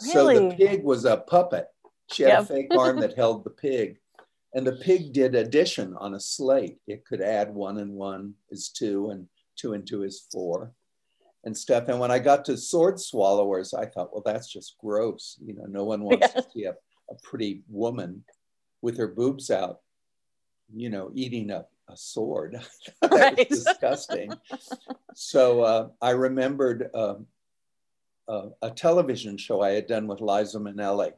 [0.01, 1.67] So the pig was a puppet.
[2.13, 2.43] She had Yep.
[2.43, 3.99] a fake arm that held the pig.
[4.55, 6.79] And the pig did addition on a slate.
[6.87, 10.73] It could add one and one is two, and two and two is four,
[11.45, 11.89] and stuff.
[11.89, 15.39] And when I got to sword swallowers, I thought, well, that's just gross.
[15.45, 16.41] You know, no one wants Yeah.
[16.41, 16.71] to see a,
[17.11, 18.25] a pretty woman
[18.83, 19.81] with her boobs out,
[20.75, 22.61] you know, eating a, a sword.
[23.03, 23.51] that Right.
[23.51, 24.33] was disgusting.
[25.15, 27.27] so uh, I remembered um,
[28.29, 31.13] uh, a television show I had done with Liza Minnelli.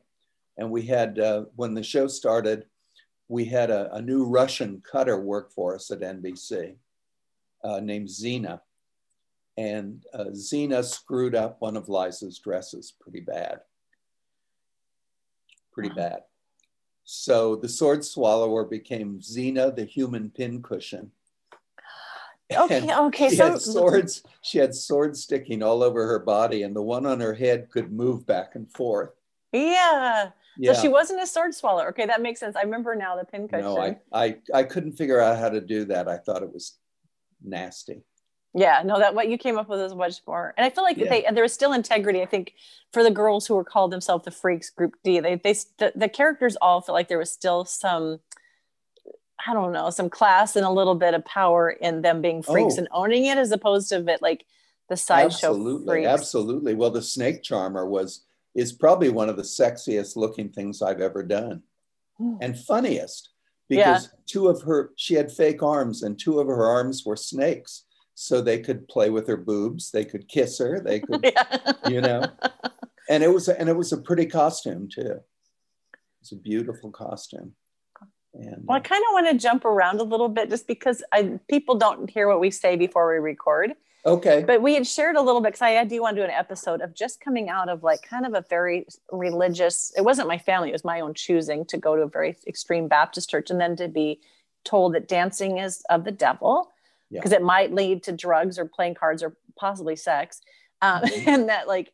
[0.59, 2.65] And we had, uh, when the show started,
[3.29, 6.77] we had a, a new Russian cutter work for us at NBC
[7.63, 8.63] uh, named Zena.
[9.59, 13.61] And uh, Zena screwed up one of Liza's dresses pretty bad.
[15.73, 15.95] Pretty Wow.
[15.97, 16.21] bad.
[17.09, 21.13] So the sword swallower became Xena, the human pincushion.
[22.53, 24.23] Okay, And okay, She so- had swords.
[24.41, 27.91] She had swords sticking all over her body, and the one on her head could
[27.93, 29.11] move back and forth.
[29.53, 30.31] Yeah.
[30.57, 30.73] Yeah.
[30.75, 31.89] So she wasn't a sword swallower.
[31.89, 32.55] Okay, that makes sense.
[32.55, 33.65] I remember now the pincushion.
[33.65, 36.07] no, I, I, I couldn't figure out how to do that.
[36.09, 36.79] I thought it was
[37.43, 38.03] nasty.
[38.59, 40.55] Yeah, no, that what you came up with is much more.
[40.57, 41.11] And I feel like Yeah.
[41.11, 42.23] they and there was still integrity.
[42.23, 42.55] I think
[42.91, 46.09] for the girls who were called themselves the freaks, Group D, they they the, the
[46.09, 48.19] characters all felt like there was still some,
[49.47, 52.75] I don't know, some class and a little bit of power in them being freaks
[52.77, 52.79] Oh.
[52.79, 54.47] and owning it, as opposed to it like
[54.89, 56.09] the sideshow absolutely, freaks.
[56.09, 56.75] absolutely.
[56.75, 58.23] Well, the snake charmer was
[58.55, 61.63] is probably one of the sexiest looking things I've ever done,
[62.17, 62.37] Hmm.
[62.41, 63.29] and funniest
[63.69, 67.83] because two of her she had fake arms, and two of her arms were snakes,
[68.19, 71.73] so they could play with her boobs, they could kiss her, they could, yeah.
[71.89, 72.25] you know,
[73.09, 75.21] and it was and it was a pretty costume too.
[76.23, 77.53] It's a beautiful costume,
[78.35, 81.05] and Well, I uh, kind of want to jump around a little bit just because
[81.13, 83.75] I people don't hear what we say before we record.
[84.07, 86.31] okay, But we had shared a little bit because I do want to do an
[86.31, 89.93] episode of just coming out of like kind of a very religious.
[89.95, 92.89] It wasn't my family; it was my own choosing to go to a very extreme
[92.89, 94.21] Baptist church, and then to be
[94.65, 96.73] told that dancing is of the devil
[97.11, 97.21] Yeah.
[97.21, 100.41] because it might lead to drugs or playing cards or possibly sex,
[100.83, 101.27] um, Mhm.
[101.35, 101.93] and that like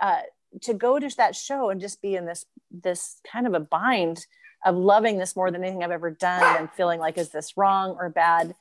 [0.00, 0.20] uh,
[0.62, 4.26] to go to that show and just be in this this kind of a bind
[4.64, 7.96] of loving this more than anything I've ever done and feeling like is this wrong
[7.98, 8.54] or bad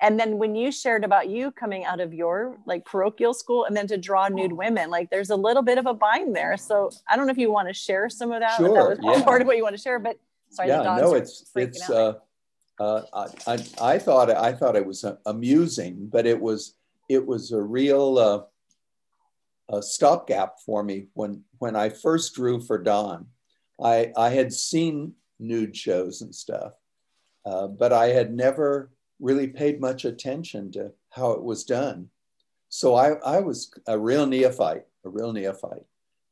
[0.00, 3.76] and then when you shared about you coming out of your like parochial school and
[3.76, 6.90] then to draw nude women like there's a little bit of a bind there so
[7.08, 9.22] i don't know if you want to share some of that Sure, that was yeah.
[9.24, 10.16] part of what you want to share but
[10.50, 11.90] sorry the yeah, dogs no, it's it's.
[11.90, 12.14] Uh,
[12.80, 13.02] uh,
[13.46, 16.74] I, I thought I thought it was uh, amusing, but it was
[17.08, 22.78] it was a real uh, a stopgap for me when when I first drew for
[22.78, 23.26] Don.
[23.82, 26.72] I I had seen nude shows and stuff,
[27.44, 32.08] uh, but I had never really paid much attention to how it was done.
[32.68, 35.86] So I I was a real neophyte, a real neophyte,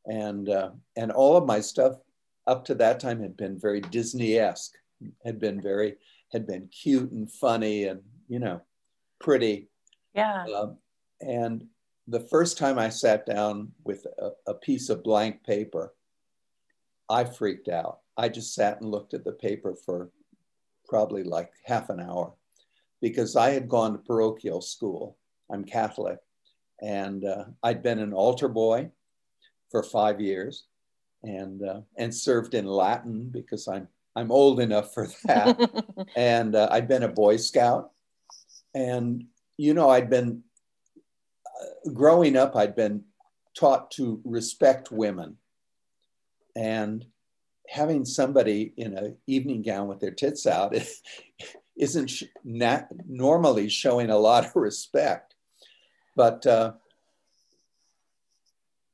[0.06, 1.96] and uh, and all of my stuff
[2.46, 4.74] up to that time had been very Disney-esque,
[5.24, 5.96] had been very
[6.32, 8.60] had been cute and funny and you know
[9.20, 9.68] pretty.
[10.14, 10.78] yeah Um,
[11.20, 11.64] and
[12.08, 15.94] the first time I sat down with a, a piece of blank paper,
[17.08, 18.00] I freaked out.
[18.16, 20.10] I just sat and looked at the paper for
[20.86, 22.34] probably like half an hour
[23.00, 25.18] because I had gone to parochial school.
[25.50, 26.18] I'm Catholic,
[26.80, 28.90] and uh, I'd been an altar boy
[29.70, 30.66] for five years,
[31.22, 35.70] and uh, and served in Latin because I'm I'm old enough for that
[36.16, 37.90] and uh, I'd been a Boy Scout,
[38.74, 39.24] and
[39.59, 40.42] you know I'd been
[41.46, 42.57] uh, growing up.
[42.57, 43.05] I'd been
[43.55, 45.37] taught to respect women,
[46.57, 47.05] and
[47.68, 50.74] having somebody in an evening gown with their tits out
[51.76, 55.35] isn't sh- normally showing a lot of respect.
[56.14, 56.72] But uh,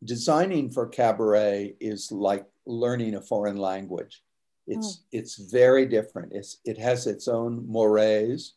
[0.03, 4.23] designing for cabaret is like learning a foreign language.
[4.66, 5.01] It's mm.
[5.12, 6.33] it's very different.
[6.33, 8.55] It's it has its own mores,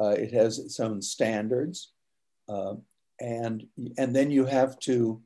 [0.00, 1.92] uh, it has its own standards,
[2.48, 2.74] uh,
[3.20, 3.64] and
[3.98, 5.22] and then you have to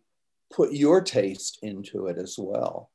[0.52, 2.90] put your taste into it as well,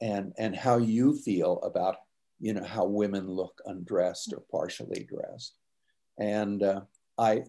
[0.00, 1.96] and and how you feel about
[2.40, 5.56] you know how women look undressed or partially dressed,
[6.18, 6.82] and uh,
[7.18, 7.44] I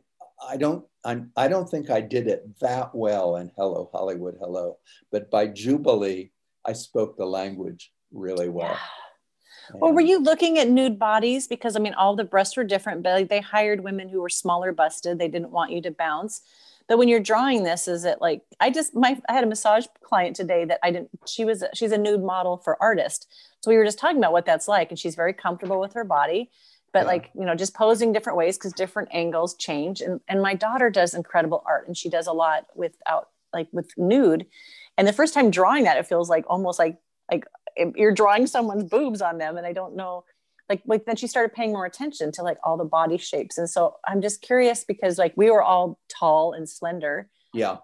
[0.49, 4.77] I don't I'm, I don't think I did it that well in Hello Hollywood Hello,
[5.11, 6.31] but by Jubilee
[6.65, 8.77] I spoke the language really well.
[9.73, 11.47] Well, were you looking at nude bodies?
[11.47, 14.71] Because I mean, all the breasts were different, but they hired women who were smaller
[14.71, 15.19] busted.
[15.19, 16.41] They didn't want you to bounce.
[16.87, 19.85] But when you're drawing this, is it like I just my I had a massage
[20.01, 21.09] client today that I didn't.
[21.25, 23.27] She was she's a nude model for artist,
[23.61, 26.05] so we were just talking about what that's like, and she's very comfortable with her
[26.05, 26.49] body.
[26.93, 27.07] But yeah.
[27.07, 29.99] like you know, just posing different ways because different angles change.
[29.99, 33.91] And and my daughter does incredible art, and she does a lot without like with
[33.97, 34.45] nude.
[34.97, 36.97] And the first time drawing that, it feels like almost like
[37.29, 37.45] like
[37.95, 40.23] you're drawing someone's boobs on them and i don't know
[40.69, 43.57] like like then she started paying more attention to like all the body shapes.
[43.57, 47.29] And so i'm just curious because like we were all tall and slender.
[47.53, 47.77] Yeah.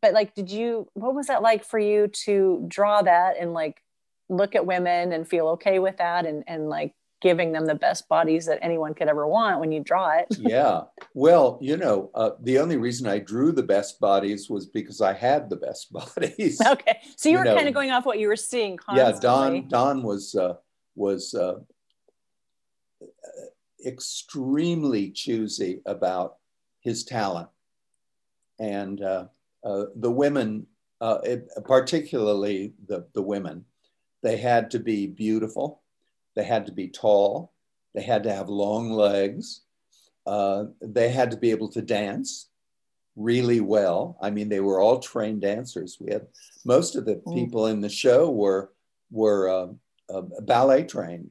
[0.00, 3.82] But like did you what was that like for you to draw that and like
[4.28, 6.94] look at women and feel okay with that and and like
[7.26, 10.28] giving them the best bodies that anyone could ever want when you draw it.
[10.38, 10.82] yeah.
[11.12, 15.12] Well, you know, uh, the only reason I drew the best bodies was because I
[15.12, 16.60] had the best bodies.
[16.64, 17.00] Okay.
[17.16, 19.14] So you, you were know, kind of going off what you were seeing constantly.
[19.14, 19.20] Yeah.
[19.20, 20.54] Don, Don was, uh,
[20.94, 21.56] was uh,
[23.84, 26.36] extremely choosy about
[26.78, 27.48] his talent.
[28.60, 29.24] And uh,
[29.64, 30.68] uh, the women,
[31.00, 33.64] uh, it, particularly the, the women,
[34.22, 35.82] they had to be beautiful
[36.36, 37.52] they had to be tall.
[37.94, 39.62] They had to have long legs.
[40.26, 42.50] Uh, they had to be able to dance
[43.16, 44.18] really well.
[44.20, 45.96] I mean, they were all trained dancers.
[45.98, 46.26] We had
[46.64, 47.34] most of the mm.
[47.34, 48.72] people in the show were
[49.10, 49.68] were uh,
[50.14, 51.30] uh, ballet trained,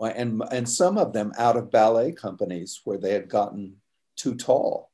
[0.00, 3.76] and and some of them out of ballet companies where they had gotten
[4.16, 4.90] too tall.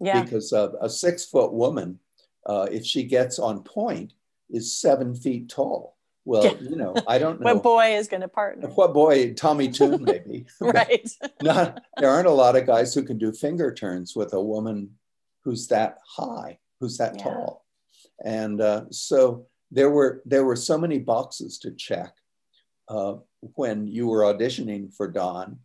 [0.00, 0.24] Yeah.
[0.24, 2.00] Because a six foot woman,
[2.44, 4.14] uh, if she gets on point,
[4.50, 5.96] is seven feet tall.
[6.24, 6.54] Well, yeah.
[6.60, 8.68] you know, I don't know what boy is going to partner.
[8.68, 9.34] What boy?
[9.34, 10.46] Tommy Tune, maybe.
[10.60, 11.08] right.
[11.42, 14.90] Not there aren't a lot of guys who can do finger turns with a woman
[15.42, 17.24] who's that high, who's that yeah.
[17.24, 17.64] tall,
[18.24, 22.14] and uh, so there were there were so many boxes to check
[22.88, 23.14] uh,
[23.54, 25.58] when you were auditioning for Don,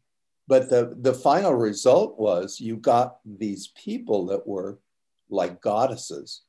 [0.48, 4.80] but the the final result was you got these people that were
[5.30, 6.42] like goddesses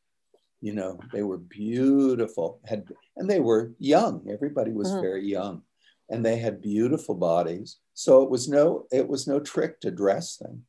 [0.60, 2.86] you know they were beautiful had
[3.18, 4.26] and they were young.
[4.30, 5.00] Everybody was mm-hmm.
[5.00, 5.62] very young.
[6.10, 7.76] And they had beautiful bodies.
[7.92, 10.64] So it was no it was no trick to dress them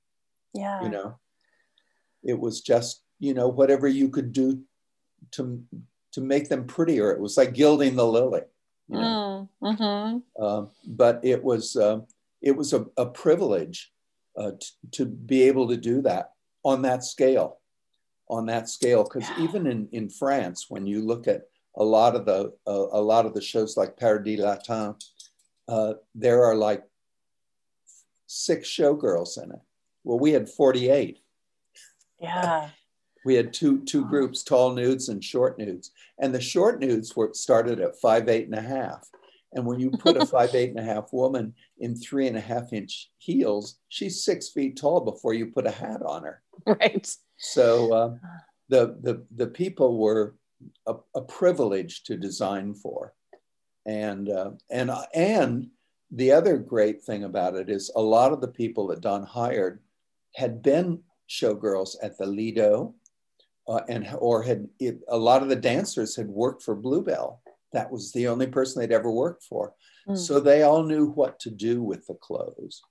[0.54, 0.84] yeah.
[0.84, 1.18] you know?
[2.24, 4.62] It was just you know whatever you could do
[5.32, 5.64] to
[6.14, 7.12] to make them prettier.
[7.12, 8.42] It was like gilding the lily
[8.90, 9.50] you know?
[9.62, 10.66] mm, mm-hmm.
[10.88, 12.00] but it was uh,
[12.42, 13.92] it was a, a privilege
[14.38, 16.32] uh, t- to be able to do that
[16.64, 17.60] on that scale
[18.30, 19.04] on that scale.
[19.04, 23.02] Because even in, in France, when you look at a lot of the uh, a
[23.02, 24.96] lot of the shows like Paradis Latin,
[25.68, 26.84] uh, there are like
[28.28, 29.60] six showgirls in it.
[30.04, 31.20] Well, we had 48.
[32.22, 32.70] Yeah.
[33.26, 35.92] We had two two groups, tall nudes and short nudes.
[36.20, 39.10] And the short nudes were started at five, eight and a half.
[39.54, 42.42] And when you put a five, eight and a half woman in three and a
[42.42, 46.42] half inch heels, she's six feet tall before you put a hat on her.
[46.66, 47.10] Right.
[47.38, 48.16] So uh,
[48.68, 50.36] the, the, the people were
[50.86, 53.14] a, a, privilege to design for.
[53.86, 55.68] And, uh, and, and
[56.12, 59.80] the other great thing about it is a lot of the people that Don hired
[60.36, 62.96] had been showgirls at the Lido,
[63.68, 67.42] uh, and or had it, a lot of the dancers had worked for Bluebell.
[67.72, 69.74] That was the only person they'd ever worked for.
[70.08, 70.18] Mm.
[70.18, 72.82] So they all knew what to do with the clothes.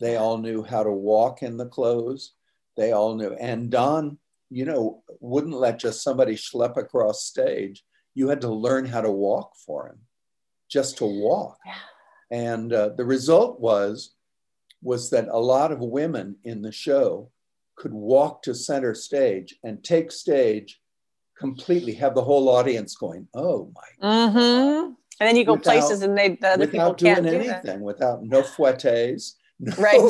[0.00, 2.32] They all knew how to walk in the clothes.
[2.76, 3.32] They all knew.
[3.34, 4.18] And Don,
[4.50, 7.84] you know, wouldn't let just somebody schlep across stage.
[8.14, 9.98] You had to learn how to walk for him,
[10.68, 11.58] just to walk.
[12.30, 14.14] And uh, the result was
[14.82, 17.30] was that a lot of women in the show
[17.76, 20.80] could walk to center stage and take stage
[21.38, 24.92] completely, have the whole audience going, "Oh my!" Mm-hmm.
[25.18, 27.80] And then you go without, places, and they the other people can't do anything, that.
[27.80, 30.00] without no fouettes, no, right.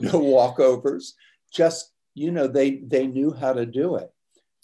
[0.00, 1.12] no walkovers,
[1.52, 4.10] just you know they they knew how to do it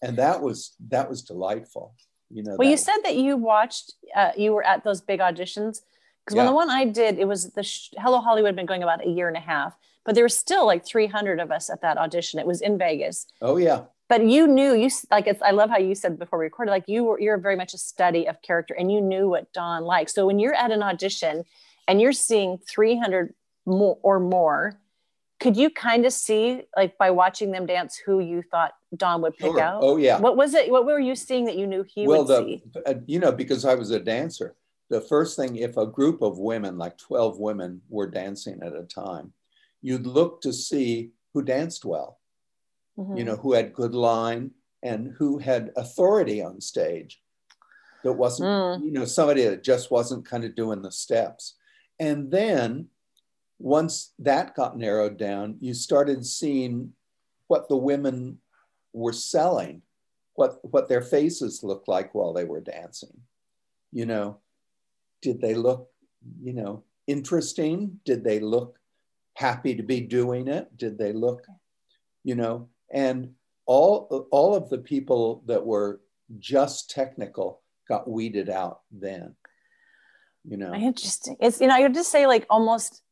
[0.02, 1.94] and that was that was delightful
[2.30, 5.82] you know Well, you said that you watched, uh, you were at those big auditions.
[6.24, 8.82] Because when the one I did, it was the sh- Hello Hollywood had been going
[8.82, 11.82] about a year and a half, but there was still like 300 of us at
[11.82, 12.40] that audition.
[12.40, 13.26] It was in Vegas.
[13.42, 15.42] oh yeah But you knew you like it's.
[15.42, 17.78] I love how you said before we recorded, like you were you're very much a
[17.78, 20.10] study of character, and you knew what Don liked.
[20.10, 21.44] So when you're at an audition,
[21.86, 23.34] and you're seeing 300
[23.66, 24.80] more or more,
[25.42, 29.36] could you kind of see like by watching them dance who you thought Don would
[29.36, 29.60] pick Sure.
[29.60, 29.80] out?
[29.82, 30.70] oh yeah What was it?
[30.70, 32.80] What were you seeing that you knew he well would the see?
[32.86, 34.54] uh, you know because i was a dancer
[34.90, 38.84] the first thing if a group of women like 12 women were dancing at a
[38.84, 39.32] time
[39.82, 42.18] you'd look to see who danced well
[42.98, 43.18] Mhm.
[43.18, 44.50] you know who had good line
[44.82, 47.22] and who had authority on stage
[48.04, 48.84] that wasn't Mm.
[48.84, 51.54] you know somebody that just wasn't kind of doing the steps
[51.98, 52.88] and then
[53.62, 56.92] once that got narrowed down you started seeing
[57.46, 58.36] what the women
[58.92, 59.80] were selling
[60.34, 63.20] what what their faces looked like while they were dancing.
[63.92, 64.38] You know
[65.20, 65.88] did they look
[66.42, 68.00] you know interesting?
[68.04, 68.78] Did they look
[69.34, 70.76] happy to be doing it?
[70.76, 71.46] Did they look
[72.24, 73.32] you know and
[73.66, 76.00] all all of the people that were
[76.38, 79.36] just technical got weeded out then
[80.44, 80.74] you know.
[80.74, 81.36] Interesting.
[81.40, 83.02] It's you know, I would just say like almost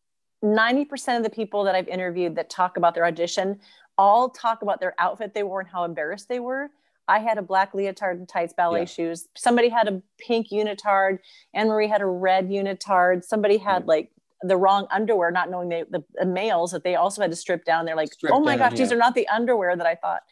[0.45, 3.61] 90% of the people that I've interviewed that talk about their audition
[3.99, 6.71] all talk about their outfit they wore and how embarrassed they were.
[7.07, 8.85] I had a black leotard and tights ballet Yeah.
[8.87, 9.29] shoes.
[9.37, 11.19] Somebody had a pink unitard.
[11.53, 13.25] Anne Marie had a red unitard.
[13.25, 13.89] Somebody had Mm.
[13.89, 17.37] like the wrong underwear, not knowing they, the, the males that they also had to
[17.37, 17.85] strip down.
[17.85, 20.23] They're like, Strip oh my down, gosh, these are not the underwear that I thought.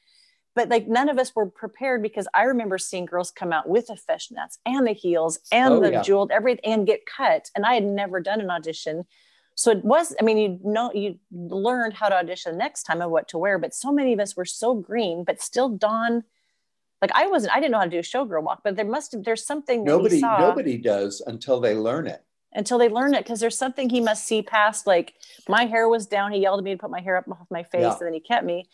[0.54, 3.88] But like none of us were prepared because I remember seeing girls come out with
[3.88, 6.02] the fishnets and the heels and Oh, the yeah.
[6.02, 7.50] jeweled everything and get cut.
[7.54, 9.04] And I had never done an audition.
[9.58, 13.10] So it was, I mean, you know, you learned how to audition next time of
[13.10, 16.22] what to wear, but so many of us were so green, but still Don,
[17.02, 19.10] like I wasn't, I didn't know how to do a showgirl walk, but there must
[19.10, 23.26] have, there's something nobody saw nobody does until they learn it until they learn it.
[23.26, 25.14] Cause there's something he must see past, like
[25.48, 26.30] my hair was down.
[26.30, 27.96] He yelled at me to put my hair up off my face Yeah.
[27.98, 28.68] and then he kept me,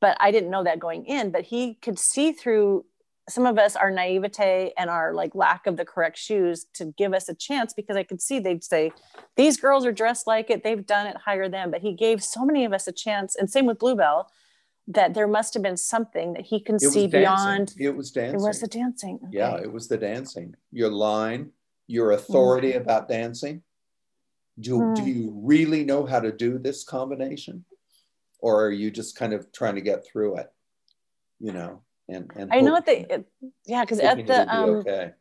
[0.00, 2.84] but I didn't know that going in, but he could see through
[3.30, 7.14] some of us, our naivete and our like lack of the correct shoes to give
[7.14, 8.92] us a chance because I could see they'd say,
[9.36, 10.62] these girls are dressed like it.
[10.64, 11.70] They've done it, hire them.
[11.70, 13.36] But he gave so many of us a chance.
[13.36, 14.30] And same with Bluebell,
[14.88, 17.20] that there must have been something that he can see dancing.
[17.20, 17.74] beyond.
[17.78, 19.20] it was dancing It was the dancing.
[19.30, 21.50] yeah it was the dancing your line
[21.86, 23.62] your authority about dancing
[24.58, 24.94] do, Hmm.
[24.94, 27.64] do you really know how to do this combination
[28.40, 30.50] or are you just kind of trying to get through it
[31.38, 33.06] you know and and I know hope- what they,
[33.66, 35.12] yeah, because at the, um, okay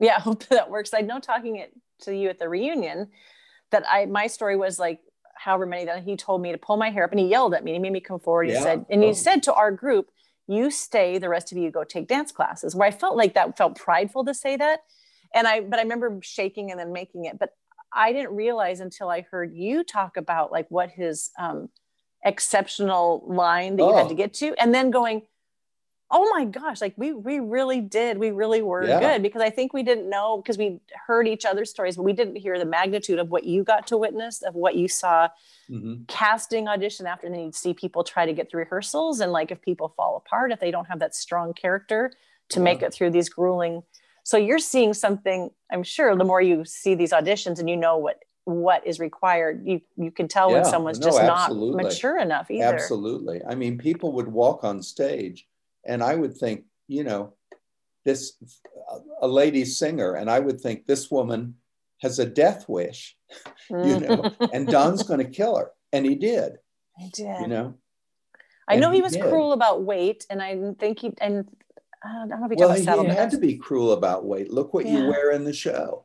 [0.00, 3.08] yeah i hope that works i know talking it to you at the reunion
[3.70, 5.00] that i my story was like
[5.36, 7.64] however many that he told me to pull my hair up and he yelled at
[7.64, 8.62] me he made me come forward he Yeah.
[8.62, 9.12] said and he Oh.
[9.12, 10.10] said to our group
[10.46, 13.56] you stay the rest of you go take dance classes where i felt like that
[13.56, 14.80] felt prideful to say that
[15.34, 17.50] and i but i remember shaking and then making it but
[17.92, 21.68] i didn't realize until i heard you talk about like what his um
[22.24, 24.08] exceptional line that you had Oh.
[24.10, 25.22] to get to and then going
[26.10, 28.98] oh my gosh like we we really did we really were Yeah.
[29.00, 32.12] good because i think we didn't know because we heard each other's stories but we
[32.12, 35.28] didn't hear the magnitude of what you got to witness of what you saw
[35.70, 36.08] Mhm.
[36.08, 39.50] casting audition after and then you'd see people try to get through rehearsals and like
[39.50, 42.10] if people fall apart if they don't have that strong character
[42.48, 43.82] to make it through these grueling
[44.24, 47.98] so you're seeing something i'm sure the more you see these auditions and you know
[47.98, 51.76] what what is required you you can tell when someone's No, just absolutely.
[51.76, 53.42] not mature enough either Absolutely.
[53.46, 55.46] I mean, people would walk on stage,
[55.88, 57.34] and I would think, you know,
[58.04, 58.34] this
[59.20, 61.56] a lady singer, and I would think this woman
[62.00, 63.16] has a death wish,
[63.70, 64.50] you know, mm.
[64.52, 66.58] and Don's going to kill her, and he did,
[66.98, 67.40] I did.
[67.40, 67.74] you know.
[68.68, 69.22] I And know he he was did.
[69.22, 71.48] cruel about weight, and I think he and
[72.04, 74.52] uh, I don't know if he Well, he, he had to be cruel about weight.
[74.52, 74.98] Look what Yeah.
[74.98, 76.04] you wear in the show.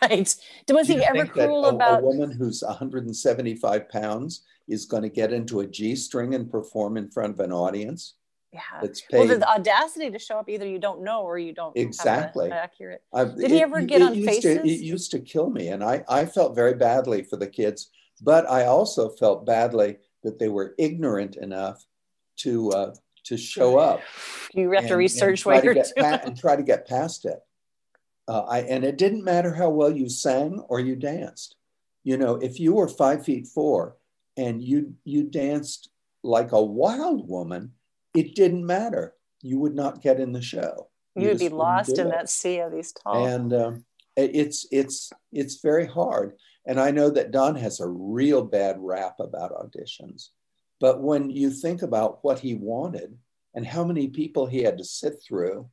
[0.00, 0.34] right.
[0.70, 2.02] Was he ever cruel a, about?
[2.02, 7.10] a woman who's 175 pounds is going to get into a G-string and perform in
[7.10, 8.14] front of an audience
[8.54, 8.60] yeah.
[8.80, 12.50] that's Well, the audacity to show up either you don't know or you don't Exactly.
[12.50, 13.02] accurate.
[13.12, 14.56] I've- Did he ever get on used to- Faces?
[14.64, 17.90] it used to kill me, and I, I felt very badly for the kids,
[18.22, 21.84] but I also felt badly that they were ignorant enough
[22.36, 22.94] to uh,
[23.24, 24.00] to show up.
[24.54, 25.92] You have to research and try what to you're doing.
[25.98, 27.40] pa- and try to get past it.
[28.28, 31.56] Uh, I, and it didn't matter how well you sang or you danced.
[32.04, 33.96] You know, if you were five feet four
[34.36, 35.90] and you you danced
[36.22, 37.72] like a wild woman,
[38.14, 39.14] it didn't matter.
[39.42, 40.88] You would not get in the show.
[41.16, 43.26] You would be lost in it that sea of these tall.
[43.26, 43.84] and um,
[44.16, 46.36] it's it's it's very hard
[46.66, 50.28] and i know that don has a real bad rap about auditions
[50.80, 53.18] but when you think about what he wanted
[53.54, 55.68] and how many people he had to sit through.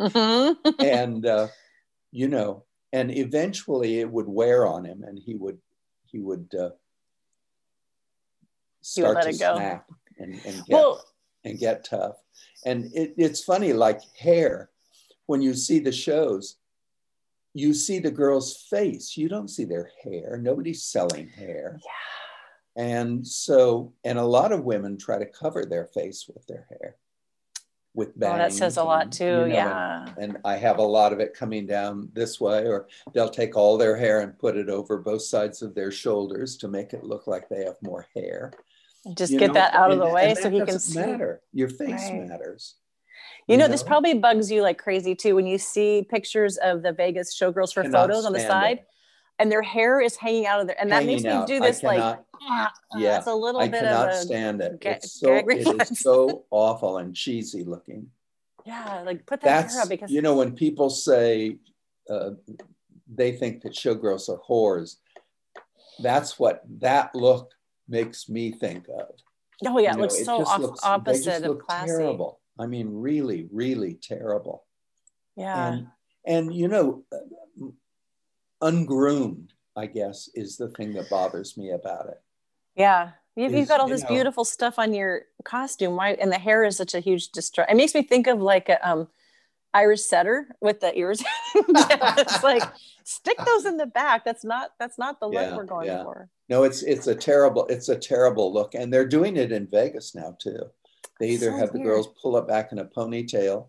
[0.00, 0.56] Mhm.
[0.80, 1.48] and, uh,
[2.12, 5.58] you know, and eventually it would wear on him and he would,
[6.06, 6.70] he would uh,
[8.94, 9.56] He would start let to it go.
[9.56, 11.04] snap and, and get well,
[11.46, 12.16] and get tough.
[12.64, 14.70] And it, it's funny, like hair,
[15.26, 16.56] when you see the shows,
[17.54, 19.16] you see the girl's face.
[19.16, 20.38] You don't see their hair.
[20.42, 21.78] Nobody's selling hair.
[21.82, 22.82] yeah.
[22.82, 26.96] And so, and a lot of women try to cover their face with their hair,
[27.94, 28.38] with Oh, bangs.
[28.38, 29.24] that says a lot too.
[29.24, 30.06] you know, and- yeah.
[30.18, 33.78] And I have a lot of it coming down this way, or they'll take all
[33.78, 37.26] their hair and put it over both sides of their shoulders to make it look
[37.26, 38.52] like they have more hair.
[39.14, 39.54] Just you get know?
[39.54, 40.98] that out of the way so he can see.
[40.98, 41.40] matter.
[41.52, 42.26] Your face Right.
[42.28, 42.74] matters.
[43.48, 46.92] You know, this probably bugs you like crazy too when you see pictures of the
[46.92, 48.86] Vegas showgirls for photos on the side, it.
[49.38, 51.82] and their hair is hanging out of there, and that makes Hanging me do this
[51.84, 54.80] like, cannot- ah, ah, yeah, it's a little I bit cannot of a stand it.
[54.80, 58.10] ga- it's so it is so awful and cheesy looking.
[58.64, 61.58] yeah, like put that hair That's up because you know when people say
[62.10, 62.30] uh,
[63.06, 64.96] they think that showgirls are whores.
[66.00, 67.52] That's what that look
[67.88, 69.08] makes me think of.
[69.66, 71.86] oh yeah, You it know, looks so just off, looks- they opposite of classy.
[71.88, 72.40] Terrible.
[72.58, 74.64] I mean, really, really terrible.
[75.36, 75.86] Yeah, And
[76.26, 77.04] and you know,
[78.60, 82.20] ungroomed, I guess, is the thing that bothers me about it.
[82.74, 83.10] yeah.
[83.38, 86.12] You've, you've got all you this know- beautiful stuff on your costume, Why?
[86.12, 87.70] And the hair is such a huge distract.
[87.70, 89.08] It makes me think of like a um,
[89.76, 91.22] Irish setter with the ears.
[91.54, 92.62] it's like
[93.04, 94.24] stick those in the back.
[94.24, 96.02] That's not that's not the look Yeah, we're going yeah.
[96.02, 96.28] for.
[96.48, 100.14] No, it's it's a terrible it's a terrible look, and they're doing it in Vegas
[100.14, 100.58] now too.
[101.20, 103.68] They either So have the girls pull it back in a ponytail,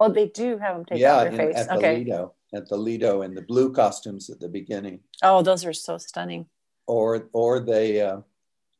[0.00, 1.56] Well, they do have them take yeah, in- their face.
[1.56, 1.96] at the Okay.
[1.98, 5.98] Lido, at the Lido, in the blue costumes at the beginning, Oh, those are so
[5.98, 6.46] stunning.
[6.86, 8.20] or or they uh,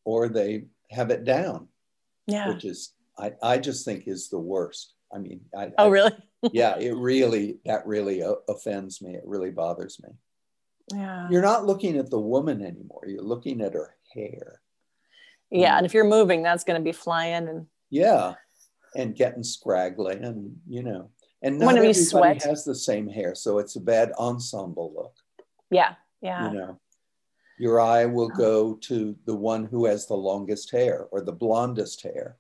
[0.05, 1.69] or they have it down,
[2.27, 2.49] Yeah.
[2.49, 4.95] which is I I just think is the worst.
[5.13, 6.13] I mean, I, Oh, I- really?
[6.53, 9.15] yeah, it really that really offends me.
[9.15, 10.11] It really bothers me.
[10.93, 11.29] Yeah.
[11.31, 13.03] You're not looking at the woman anymore.
[13.07, 14.61] You're looking at her hair.
[15.51, 15.75] Yeah.
[15.75, 15.77] Mm.
[15.79, 17.49] And if you're moving, that's going to be flying.
[17.49, 18.35] And Yeah,
[18.97, 21.11] and getting scraggly, and you know,
[21.43, 22.43] and not everybody sweat.
[22.45, 25.15] has the same hair, so it's a bad ensemble look.
[25.71, 25.95] yeah.
[26.21, 26.51] Yeah.
[26.51, 26.81] You know,
[27.59, 28.37] your eye will oh.
[28.37, 32.37] go to the one who has the longest hair, or the blondest hair,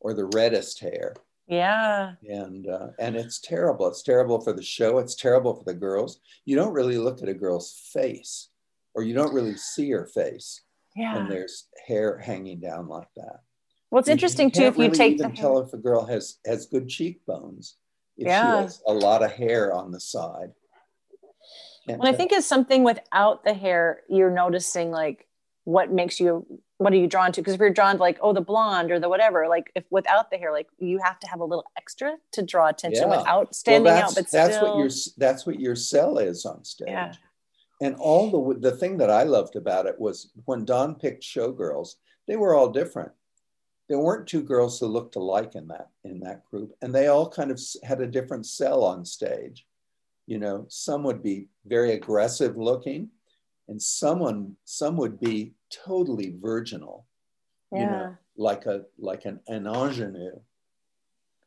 [0.00, 1.14] or the reddest hair,
[1.46, 2.12] Yeah.
[2.26, 3.86] and uh, and it's terrible.
[3.88, 4.98] It's terrible for the show.
[4.98, 6.20] It's terrible for the girls.
[6.46, 8.48] You don't really look at a girl's face,
[8.94, 10.62] or you don't really see her face
[10.96, 11.16] Yeah.
[11.16, 13.40] when there's hair hanging down like that.
[13.90, 15.42] Well, it's You interesting too if you really take the even hair.
[15.44, 17.76] tell if a girl has has good cheekbones
[18.16, 18.40] if Yeah.
[18.42, 20.52] she has a lot of hair on the side.
[21.86, 25.28] Can't Well, I think it's something without the hair, you're noticing like
[25.64, 26.46] what makes you,
[26.78, 27.40] what are you drawn to?
[27.40, 30.30] Because if you're drawn to like, oh, the blonde or the whatever, like if without
[30.30, 33.18] the hair, like you have to have a little extra to draw attention Yeah.
[33.18, 34.14] without well, standing that's, out.
[34.14, 36.88] But that's still, what your that's what your sell is on stage.
[36.88, 37.12] Yeah.
[37.80, 41.94] And all the the thing that I loved about it was when Don picked showgirls,
[42.26, 43.12] they were all different.
[43.88, 47.28] There weren't two girls who looked alike in that in that group, and they all
[47.28, 49.66] kind of had a different sell on stage.
[50.26, 53.10] You know, some would be very aggressive looking,
[53.68, 57.06] and someone some would be totally virginal.
[57.72, 60.38] You know, like a like an, an ingenue.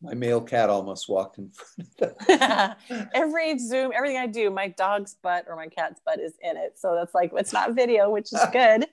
[0.02, 2.78] My male cat almost walked in front of that.
[3.16, 6.78] Every Zoom, everything I do, my dog's butt or my cat's butt is in it.
[6.78, 8.86] So that's like, it's not video, which is good.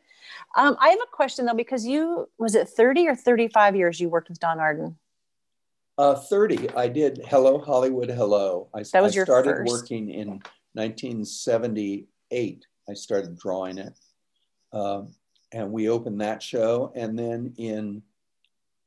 [0.56, 4.08] Um, I have a question though, because you, was it 30 or 35 years you
[4.08, 4.96] worked with Don Arden?
[5.98, 6.70] Uh, 30.
[6.70, 8.68] I did Hello Hollywood Hello.
[8.72, 9.72] I, That was I your started first.
[9.72, 10.40] working in
[10.72, 12.66] 1978.
[12.88, 13.94] I started drawing it.
[14.72, 15.14] Um,
[15.52, 16.92] and we opened that show.
[16.94, 18.02] And then in,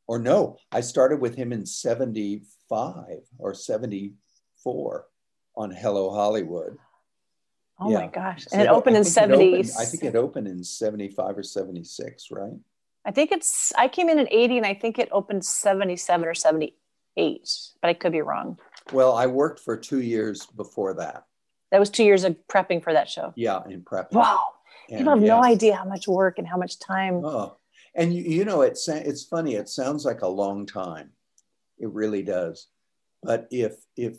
[0.07, 3.05] or no, I started with him in 75
[3.39, 5.07] or 74
[5.55, 6.77] on Hello Hollywood.
[7.79, 7.99] Oh Yeah.
[7.99, 8.45] my gosh.
[8.45, 9.53] So And it opened in think 70.
[9.53, 12.53] opened- I think it opened in 75 or 76, right?
[13.05, 16.33] I think it's, I came in at 80 and I think it opened 77 or
[16.33, 17.49] 78,
[17.81, 18.59] but I could be wrong.
[18.91, 21.23] Well, I worked for two years before that.
[21.71, 23.33] That was two years of prepping for that show.
[23.35, 24.13] Yeah, in prep.
[24.13, 24.53] Wow.
[24.89, 27.23] And People have no idea how much work and how much time.
[27.25, 27.57] Oh,
[27.93, 29.55] and you, you know, it's it's funny.
[29.55, 31.11] It sounds like a long time.
[31.77, 32.67] It really does.
[33.21, 34.17] But if if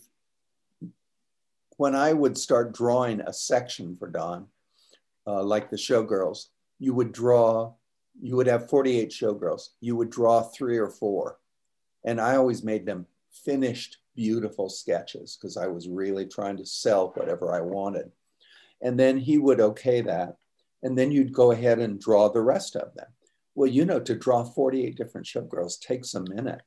[1.77, 4.49] when I would start drawing a section for Don,
[5.27, 6.47] uh, like the showgirls,
[6.79, 7.73] you would draw.
[8.21, 9.69] You would have 48 showgirls.
[9.81, 11.39] You would draw three or four,
[12.05, 17.13] and I always made them finished, beautiful sketches because I was really trying to sell
[17.15, 18.11] whatever I wanted.
[18.83, 20.35] And then he would okay that,
[20.83, 23.07] and then you'd go ahead and draw the rest of them.
[23.55, 26.63] Well, you know, to draw 48 different showgirls takes a minute.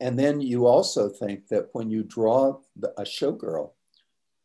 [0.00, 3.72] And then you also think that when you draw the, a showgirl,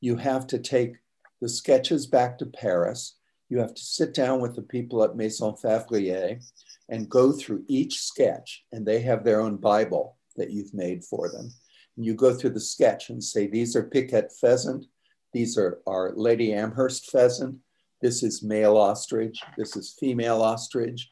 [0.02, 0.98] you have to take
[1.40, 3.18] the sketches back to Paris.
[3.48, 6.44] You have to sit down with the people at Maison Février
[6.90, 11.30] and go through each sketch, and they have their own Bible that you've made for
[11.30, 11.50] them.
[11.98, 14.86] You go through the sketch and say, These are Piquet pheasant,
[15.34, 17.58] these are, our Lady Amherst pheasant,
[18.02, 21.10] this is male ostrich, this is female ostrich.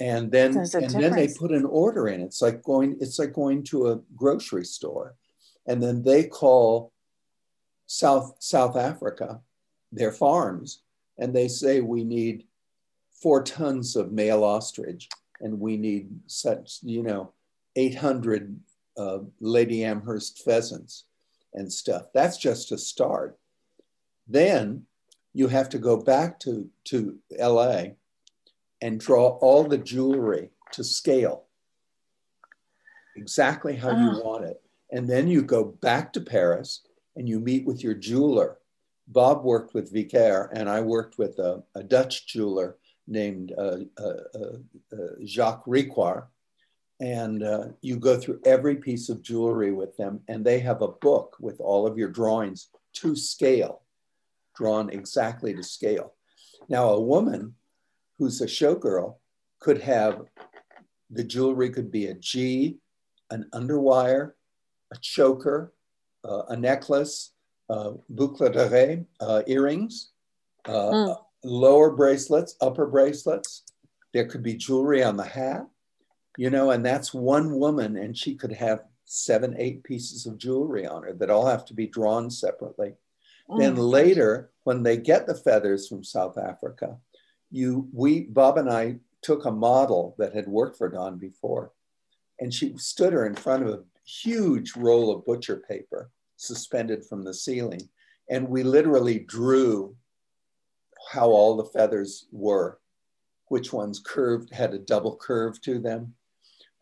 [0.00, 2.20] And then and then they put an order in.
[2.20, 5.14] It's like going, it's like going to a grocery store.
[5.66, 6.92] And then they call
[7.86, 9.40] South South Africa,
[9.92, 10.82] their farms,
[11.18, 12.44] and they say we need
[13.12, 15.08] four tons of male ostrich,
[15.40, 17.32] and we need such, you know,
[17.76, 18.58] 800
[18.96, 21.04] uh, Lady Amherst pheasants
[21.52, 22.06] and stuff.
[22.12, 23.38] That's just a start.
[24.26, 24.86] Then
[25.32, 27.84] you have to go back to, to LA
[28.80, 31.44] and draw all the jewelry to scale
[33.16, 34.00] exactly how oh.
[34.00, 34.60] you want it.
[34.90, 36.82] And then you go back to Paris
[37.16, 38.58] and you meet with your jeweler.
[39.08, 42.76] Bob worked with Vicaire, and I worked with a, a Dutch jeweler
[43.06, 44.58] named uh, uh,
[44.92, 46.26] uh, Jacques Ricoeur.
[47.00, 50.88] And uh, you go through every piece of jewelry with them, and they have a
[50.88, 53.82] book with all of your drawings to scale,
[54.56, 56.14] drawn exactly to scale.
[56.68, 57.54] Now, a woman
[58.18, 59.16] who's a showgirl
[59.58, 60.22] could have
[61.10, 62.78] the jewelry could be a G,
[63.30, 64.32] an underwire,
[64.92, 65.72] a choker,
[66.24, 67.32] uh, a necklace,
[67.68, 70.10] uh, boucle d'oreille, uh, earrings,
[70.66, 73.62] mm lower bracelets, upper bracelets.
[74.12, 75.66] There could be jewelry on the hat,
[76.36, 80.86] you know, and that's one woman, and she could have seven, eight pieces of jewelry
[80.86, 82.94] on her that all have to be drawn separately.
[83.48, 86.96] Oh then later, when they get the feathers from South Africa,
[87.50, 91.72] you, we, Bob and I took a model that had worked for Don before,
[92.40, 97.22] and she stood her in front of a huge roll of butcher paper suspended from
[97.22, 97.88] the ceiling.
[98.28, 99.94] And we literally drew
[101.10, 102.80] how all the feathers were,
[103.48, 106.14] which ones curved, had a double curve to them,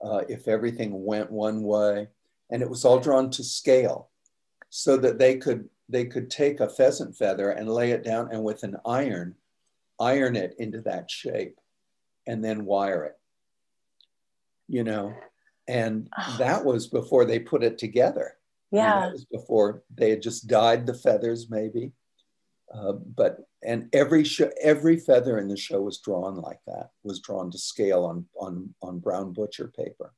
[0.02, 2.08] uh, if everything went one way.
[2.50, 4.10] And it was all drawn to scale
[4.68, 8.42] so that they could they could take a pheasant feather and lay it down and
[8.42, 9.34] with an iron,
[10.00, 11.58] iron it into that shape
[12.26, 13.18] and then wire it.
[14.68, 15.14] You know,
[15.68, 18.34] and that was before they put it together.
[18.70, 19.00] Yeah.
[19.00, 21.92] that was before they had just dyed the feathers, maybe.
[22.72, 27.20] Uh, but and every show, every feather in the show was drawn like that, was
[27.20, 30.12] drawn to scale on on on brown butcher paper.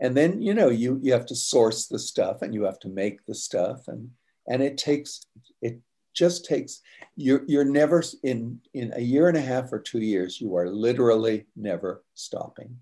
[0.00, 2.88] And then you know you you have to source the stuff and you have to
[2.88, 4.10] make the stuff and
[4.48, 5.22] and it takes
[5.60, 5.80] it
[6.14, 6.80] just takes
[7.16, 10.68] you're you're never in in a year and a half or two years you are
[10.68, 12.76] literally never stopping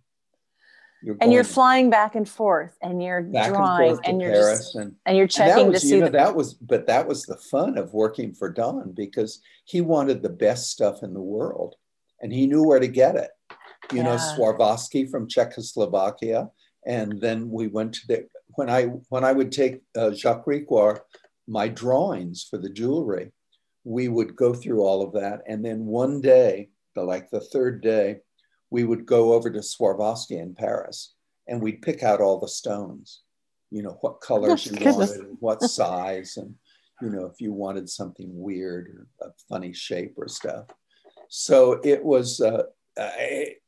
[1.03, 4.77] you're and you're flying back and forth and you're drawing and, and you're Paris just,
[4.77, 7.37] and, and you're checking and was, to see know, that was but that was the
[7.37, 11.75] fun of working for Don because he wanted the best stuff in the world
[12.21, 13.31] and he knew where to get it
[13.93, 14.05] you yeah.
[14.05, 16.49] know Swarovski from Czechoslovakia
[16.87, 21.01] and then we went to the when I when I would take uh, Jacques Ricoeur
[21.47, 23.33] my drawings for the jewelry
[23.85, 27.83] we would go through all of that and then one day the like the third
[27.83, 28.17] day
[28.77, 31.15] we would go over to Swarovski in Paris
[31.49, 33.23] and we'd pick out all the stones,
[33.71, 36.55] you know, what colors you wanted and what size, and,
[37.01, 40.67] you know, if you wanted something weird or a funny shape or stuff.
[41.31, 42.65] So it was, uh,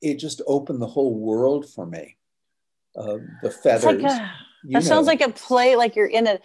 [0.02, 2.18] it just opened the whole world for me.
[2.94, 4.02] Uh, the feathers.
[4.02, 4.32] Like a, that
[4.64, 4.80] know.
[4.80, 6.38] sounds like a play, like you're in a,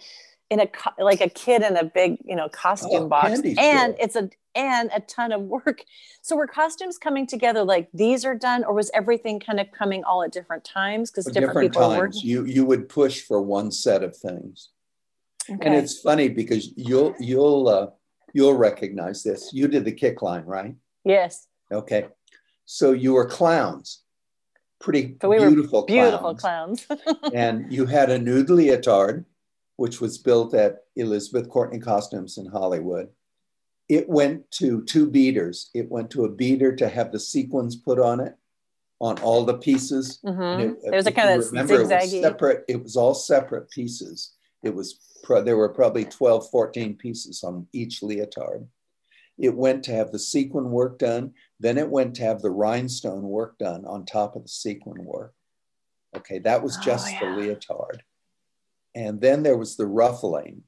[0.50, 0.68] in a
[0.98, 3.40] like a kid in a big you know costume oh, box.
[3.58, 5.82] and it's a and a ton of work.
[6.22, 10.04] So were costumes coming together like these are done or was everything kind of coming
[10.04, 11.98] all at different times because different, different, people times.
[11.98, 12.20] working?
[12.22, 14.70] You you would push for one set of things.
[15.50, 15.66] Okay.
[15.66, 17.86] and it's funny because you'll you'll uh,
[18.32, 19.50] you'll recognize this.
[19.52, 20.74] You did the kick line right?
[21.04, 21.48] Yes.
[21.70, 22.06] Okay.
[22.64, 24.00] So you were clowns.
[24.80, 27.02] Pretty we beautiful beautiful clowns, clowns.
[27.34, 29.24] and you had a nude leotard
[29.76, 33.08] which was built at Elizabeth Courtney Costumes in Hollywood.
[33.88, 35.70] It went to two beaders.
[35.74, 38.34] It went to a beader to have the sequins put on it,
[39.00, 40.20] on all the pieces.
[40.24, 40.86] Mm-hmm.
[40.86, 41.84] It, was a kind of remember, zigzaggy.
[41.84, 42.64] It was separate.
[42.68, 44.34] It was all separate pieces.
[44.62, 44.98] It was
[45.44, 48.66] there were probably 12, 14 pieces on each leotard.
[49.38, 51.32] It went to have the sequin work done.
[51.58, 55.34] Then it went to have the rhinestone work done on top of the sequin work.
[56.16, 57.20] Okay, that was oh, just oh, yeah.
[57.20, 58.02] the leotard.
[58.94, 60.62] And then there was the ruffling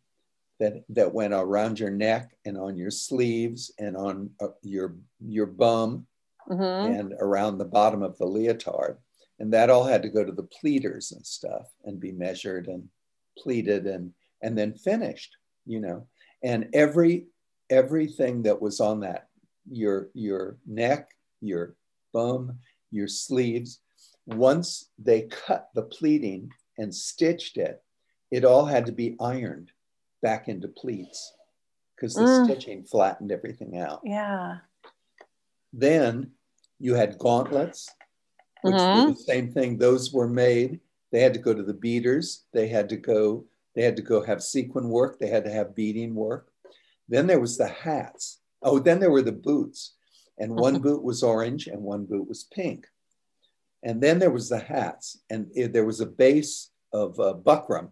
[0.59, 5.47] that, that went around your neck and on your sleeves and on uh, your, your
[5.47, 6.07] bum
[6.49, 6.93] mm-hmm.
[6.93, 8.99] and around the bottom of the leotard.
[9.39, 12.89] and that all had to go to the pleaters and stuff and be measured and
[13.39, 14.13] pleated and
[14.43, 16.07] and then finished you know
[16.43, 17.27] and every
[17.71, 19.29] everything that was on that
[19.71, 21.11] your your neck
[21.41, 21.75] your
[22.13, 22.59] bum
[22.91, 23.81] your sleeves
[24.27, 27.83] once they cut the pleating and stitched it
[28.37, 29.71] it all had to be ironed
[30.23, 31.33] back into pleats
[31.95, 32.45] because the mm.
[32.45, 34.59] stitching flattened everything out yeah
[35.73, 36.31] then
[36.79, 37.89] you had gauntlets
[38.63, 39.09] which mm-hmm.
[39.09, 40.81] were the same thing those were made
[41.13, 44.23] they had to go to the beaders they had to go they had to go
[44.23, 46.51] have sequin work they had to have beading work
[47.09, 48.41] then there was the hats.
[48.63, 49.95] Oh, then there were the boots.
[50.39, 52.87] And one boot was orange and one boot was pink.
[53.83, 55.19] And then there was the hats.
[55.31, 57.91] And it, there was a base of uh, buckram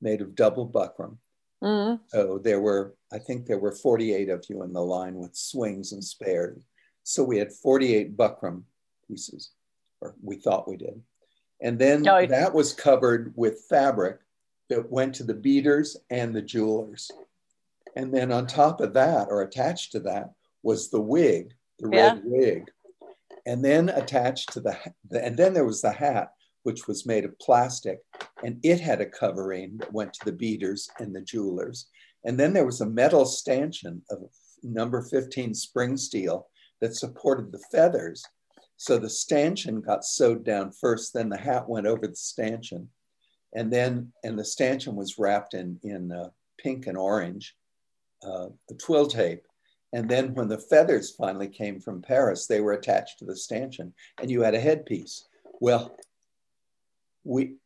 [0.00, 1.16] made of double buckram.
[1.62, 2.02] Mm-hmm.
[2.08, 5.92] So there were, I think there were 48 of you in the line with swings
[5.92, 6.62] and spares.
[7.02, 8.62] So we had 48 buckram
[9.06, 9.50] pieces,
[10.00, 11.00] or we thought we did.
[11.62, 14.18] And then that was covered with fabric
[14.68, 17.10] that went to the beaders and the jewelers.
[17.94, 20.32] And then on top of that, or attached to that,
[20.62, 22.12] was the wig, the yeah.
[22.12, 22.70] red wig.
[23.46, 24.76] And then attached to the,
[25.10, 26.32] and then there was the hat,
[26.66, 28.00] which was made of plastic,
[28.42, 31.86] and it had a covering that went to the beaders and the jewelers.
[32.24, 34.18] And then there was a metal stanchion of
[34.64, 36.48] number 15 spring steel
[36.80, 38.24] that supported the feathers.
[38.78, 42.88] So the stanchion got sewed down first, then the hat went over the stanchion.
[43.54, 47.54] And then, and the stanchion was wrapped in, in uh, pink and orange
[48.24, 49.44] uh, the twill tape.
[49.92, 53.94] And then when the feathers finally came from Paris, they were attached to the stanchion
[54.20, 55.28] and you had a headpiece.
[55.60, 55.96] Well,
[57.26, 57.56] we,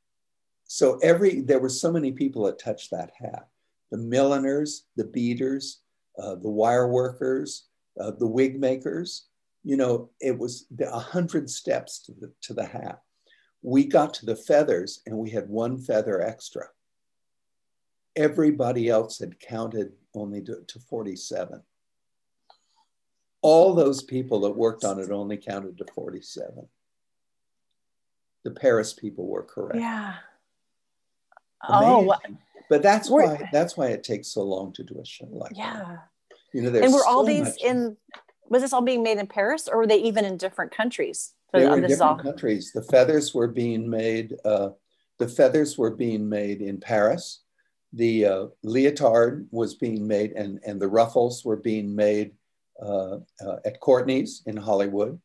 [0.64, 3.48] so every, there were so many people that touched that hat.
[3.90, 5.80] The milliners, the beaders,
[6.18, 7.66] uh, the wire workers,
[8.00, 9.26] uh, the wig makers,
[9.62, 13.00] you know, it was a hundred steps to the, to the hat.
[13.62, 16.68] We got to the feathers and we had one feather extra.
[18.16, 21.60] Everybody else had counted only to, to 47.
[23.42, 26.66] All those people that worked on it only counted to 47.
[28.44, 29.80] The Paris people were correct.
[29.80, 30.14] Yeah.
[31.68, 32.10] Amazing.
[32.10, 32.16] Oh,
[32.70, 35.74] but that's why that's why it takes so long to do a show like yeah.
[35.74, 36.08] that.
[36.54, 37.96] You know, and were all these in
[38.48, 41.32] was this all being made in Paris or were they even in different countries?
[41.52, 42.16] They were in different all...
[42.16, 42.72] countries.
[42.72, 44.34] The feathers were being made.
[44.44, 44.70] Uh,
[45.18, 47.42] the feathers were being made in Paris
[47.92, 52.32] the uh, leotard was being made and, and the ruffles were being made
[52.80, 55.20] uh, uh, at Courtney's in Hollywood.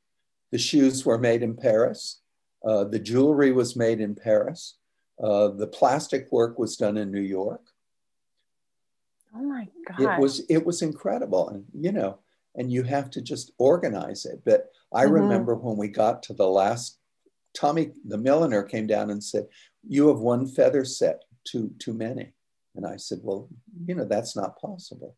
[0.52, 2.22] The shoes were made in Paris.
[2.66, 4.78] Uh, the jewelry was made in Paris.
[5.22, 7.62] Uh, the plastic work was done in New York.
[9.36, 10.00] Oh my God.
[10.00, 11.50] It was, it was incredible.
[11.50, 12.20] And, you know,
[12.56, 14.42] and you have to just organize it.
[14.46, 15.14] But I mm-hmm.
[15.14, 16.98] remember when we got to the last,
[17.54, 19.48] Tommy, the milliner, came down and said,
[19.88, 22.34] You have one feather set, too, too many.
[22.76, 23.48] And I said, well,
[23.86, 25.16] you know, that's not possible.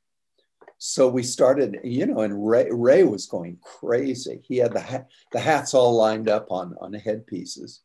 [0.78, 4.41] So we started, you know, and Ray, Ray was going crazy.
[4.43, 7.82] He had the, hat, the hats all lined up on, on headpieces.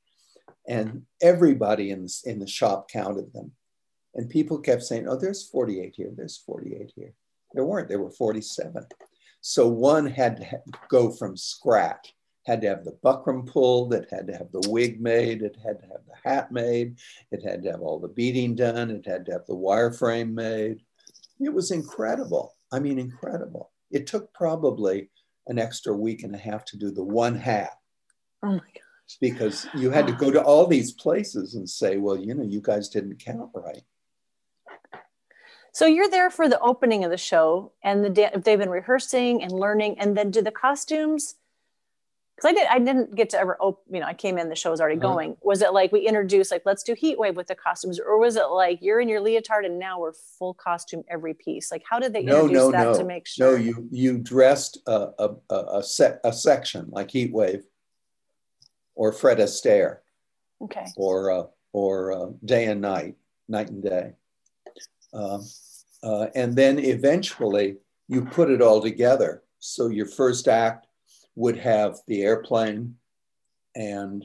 [0.68, 3.52] And everybody in the, in the shop counted them.
[4.14, 7.14] And people kept saying, oh, there's 48 here, there's 48 here.
[7.54, 8.84] There weren't, there were 47.
[9.40, 12.14] So one had to go from scratch
[12.44, 15.80] had to have the buckram pulled, it had to have the wig made, it had
[15.80, 16.98] to have the hat made,
[17.30, 20.80] it had to have all the beading done, it had to have the wireframe made.
[21.40, 22.54] It was incredible.
[22.72, 23.70] I mean, incredible.
[23.90, 25.10] It took probably
[25.46, 27.72] an extra week and a half to do the one hat.
[28.42, 29.18] Oh my gosh.
[29.20, 32.62] Because you had to go to all these places and say, well, you know, you
[32.62, 33.82] guys didn't count right.
[35.74, 39.42] So you're there for the opening of the show, and the da- they've been rehearsing
[39.42, 41.36] and learning, and then do the costumes
[42.42, 44.56] because I did I didn't get to ever open, you know, I came in, the
[44.56, 45.14] show was already uh-huh.
[45.14, 45.36] going.
[45.42, 48.36] Was it like we introduced like let's do heat wave with the costumes, or was
[48.36, 51.70] it like you're in your leotard and now we're full costume every piece?
[51.70, 52.98] Like how did they no, introduce no, that no.
[52.98, 53.52] to make sure?
[53.52, 57.64] No, you you dressed a a, a, a set a section like heat wave
[58.94, 59.98] or Fred Astaire.
[60.60, 60.86] Okay.
[60.96, 63.16] Or uh, or uh, day and night,
[63.48, 64.12] night and day.
[65.12, 65.44] Um,
[66.02, 67.76] uh, and then eventually
[68.08, 69.42] you put it all together.
[69.58, 70.86] So your first act
[71.34, 72.96] would have the airplane
[73.74, 74.24] and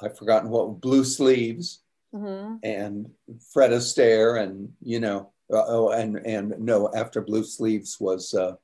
[0.00, 1.80] I've forgotten what blue sleeves
[2.14, 2.56] mm-hmm.
[2.62, 3.10] and
[3.52, 8.56] Fred Astaire and you know uh, oh and and no after blue sleeves was uh,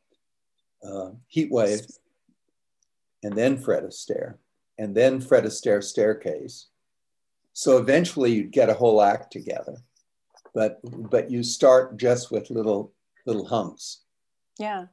[0.87, 1.87] uh, Heat Wave
[3.23, 4.37] and then Fred Astaire
[4.79, 6.69] and then Fred Astaire staircase.
[7.53, 9.77] So eventually you'd get a whole act together,
[10.55, 12.93] but but you start just with little
[13.27, 14.01] little hunks.
[14.59, 14.87] Yeah,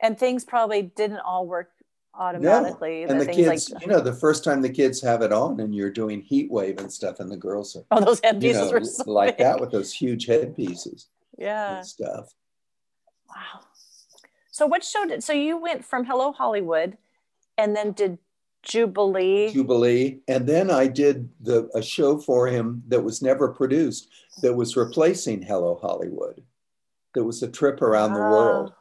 [0.00, 1.70] and things probably didn't all work
[2.18, 3.04] automatically.
[3.04, 5.74] and the kids, like you know, the first time the kids have it on and
[5.74, 8.78] you're doing heat wave and stuff, and the girls are, oh, those you headpieces know,
[8.78, 9.46] were so like big.
[9.46, 11.08] that with those huge headpieces
[11.38, 11.78] Yeah.
[11.78, 12.32] and stuff.
[13.28, 13.60] Wow.
[14.50, 16.96] So what show did so you went from Hello Hollywood
[17.58, 18.18] and then did
[18.62, 19.52] Jubilee?
[19.52, 24.08] Jubilee, and then I did the a show for him that was never produced
[24.42, 26.42] that was replacing Hello Hollywood.
[27.14, 28.72] That was a trip around the world.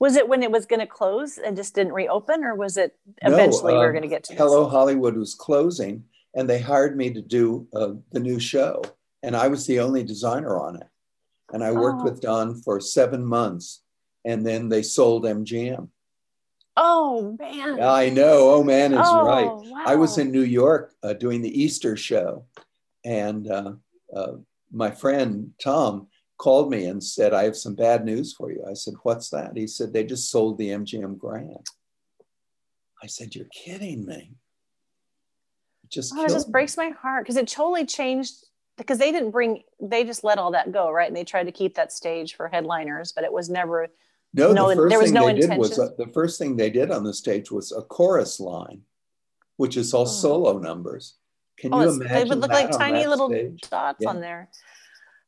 [0.00, 2.96] Was it when it was going to close and just didn't reopen, or was it
[3.22, 4.38] No, eventually we were um, going to get to this?
[4.38, 8.82] Hello Hollywood was closing, and they hired me to do uh, the new show,
[9.22, 10.88] and I was the only designer on it.
[11.52, 12.04] And I worked Oh.
[12.04, 13.82] with Don for seven months,
[14.24, 15.88] and then they sold MGM.
[16.76, 17.82] Oh man!
[17.82, 18.54] I know.
[18.54, 19.46] Oh man, is oh, right.
[19.46, 19.82] Wow.
[19.84, 22.46] I was in New York uh, doing the Easter show,
[23.04, 23.72] and uh,
[24.16, 24.32] uh,
[24.72, 26.06] my friend Tom
[26.40, 29.56] called me and said, "I have some bad news for you." I said, "What's that?"
[29.56, 31.66] He said, "They just sold the MGM Grand."
[33.02, 34.32] I said, "You're kidding me."
[35.84, 36.52] It just Oh, it just me.
[36.52, 38.32] breaks my heart because it totally changed
[38.78, 41.52] because they didn't bring they just let all that go right and they tried to
[41.52, 43.88] keep that stage for headliners but it was never
[44.32, 45.94] No, no, the first there was thing no they did was intention.
[46.00, 48.80] uh, the first thing they did on the stage was a chorus line,
[49.58, 50.06] which is all Oh.
[50.22, 51.16] solo numbers.
[51.58, 53.60] Can oh you imagine they would look like tiny little stage?
[53.68, 54.08] dots Yeah.
[54.08, 54.48] on there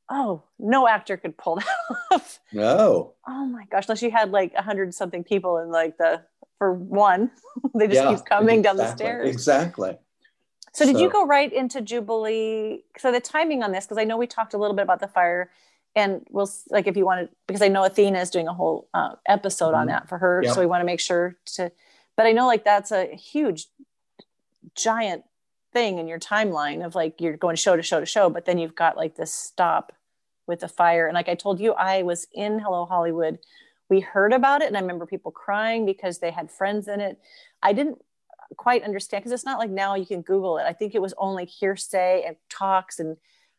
[0.09, 1.67] oh no actor could pull that
[2.11, 3.15] off No.
[3.27, 6.23] oh my gosh unless you had like a hundred something people in like the
[6.59, 7.31] for one
[7.75, 9.97] they just Yeah, keep coming down the stairs Exactly.
[10.75, 12.83] So did you go right into Jubilee?
[12.97, 15.07] So the timing on this, because I know we talked a little bit about the
[15.09, 15.51] fire,
[15.95, 19.17] and we'll like if you wanted, because I know Athena is doing a whole uh,
[19.27, 19.91] episode on Mhm.
[19.91, 20.55] that for her, Yep.
[20.55, 21.71] so we want to make sure to.
[22.17, 23.67] But I know like that's a huge,
[24.75, 25.25] giant
[25.73, 28.59] thing in your timeline of like you're going show to show to show, but then
[28.59, 29.93] you've got like this stop
[30.47, 33.39] with the fire, and like I told you, I was in Hello Hollywood.
[33.89, 37.19] We heard about it, and I remember people crying because they had friends in it.
[37.63, 37.99] I didn't
[38.57, 40.65] quite understand because it's not like now you can Google it.
[40.65, 42.99] I think it was only hearsay and talks.
[42.99, 43.17] And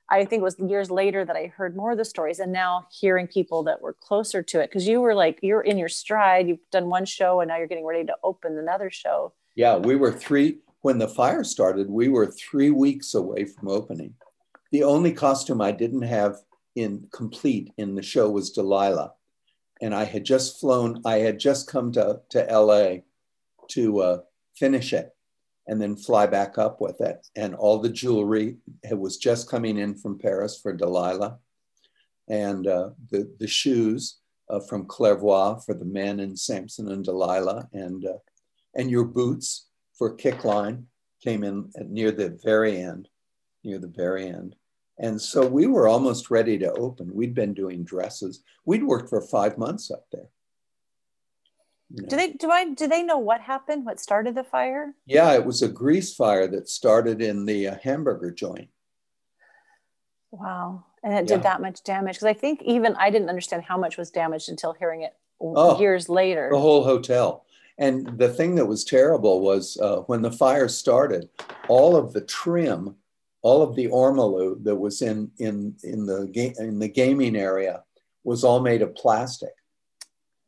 [0.09, 2.87] I think it was years later that I heard more of the stories and now
[2.91, 4.71] hearing people that were closer to it.
[4.71, 7.67] Cause you were like, you're in your stride, you've done one show and now you're
[7.67, 9.33] getting ready to open another show.
[9.55, 11.89] Yeah, we were three when the fire started.
[11.89, 14.13] We were three weeks away from opening.
[14.71, 16.35] The only costume I didn't have
[16.75, 19.13] in complete in the show was Delilah,
[19.81, 21.01] and I had just flown.
[21.05, 23.03] I had just come to to L.A.
[23.69, 24.17] to uh,
[24.55, 25.15] finish it,
[25.67, 27.25] and then fly back up with it.
[27.35, 31.39] And all the jewelry it was just coming in from Paris for Delilah,
[32.27, 34.19] and uh, the the shoes
[34.49, 38.17] uh, from Clairvoy for the men in Samson and Delilah, and uh,
[38.75, 39.67] and your boots
[39.97, 40.87] for kick line
[41.23, 43.07] came in at near the very end,
[43.63, 44.55] near the very end.
[44.99, 47.13] And so we were almost ready to open.
[47.13, 48.43] We'd been doing dresses.
[48.65, 50.29] We'd worked for five months up there.
[51.89, 52.09] You know.
[52.09, 53.85] Do they, do I, do they know what happened?
[53.85, 54.93] What started the fire?
[55.05, 58.69] Yeah, it was a grease fire that started in the uh, hamburger joint.
[60.31, 60.85] Wow.
[61.03, 61.35] And it Yeah.
[61.37, 62.19] did that much damage.
[62.19, 65.79] Cause I think even I didn't understand how much was damaged until hearing it Oh,
[65.79, 66.49] years later.
[66.51, 67.45] The whole hotel.
[67.77, 71.29] And the thing that was terrible was uh, when the fire started,
[71.67, 72.95] all of the trim,
[73.41, 77.83] all of the ormolu that was in in in the ga- in the gaming area
[78.23, 79.53] was all made of plastic.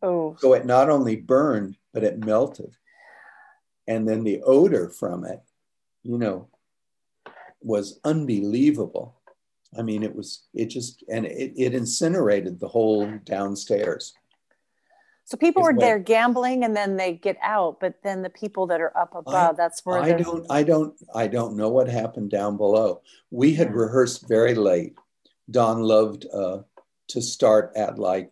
[0.01, 2.73] oh, So it not only burned, but it melted.
[3.87, 5.41] And then the odor from it,
[6.03, 6.47] you know,
[7.61, 9.19] was unbelievable.
[9.77, 14.13] I mean, it was, it just, and it, it incinerated the whole downstairs.
[15.25, 18.79] So people what- there gambling and then they get out, but then the people that
[18.79, 22.57] are up above, that's where I don't, I don't, I don't know what happened down
[22.57, 23.01] below.
[23.31, 24.95] We had rehearsed very late.
[25.49, 26.59] Don loved uh,
[27.07, 28.31] to start at like,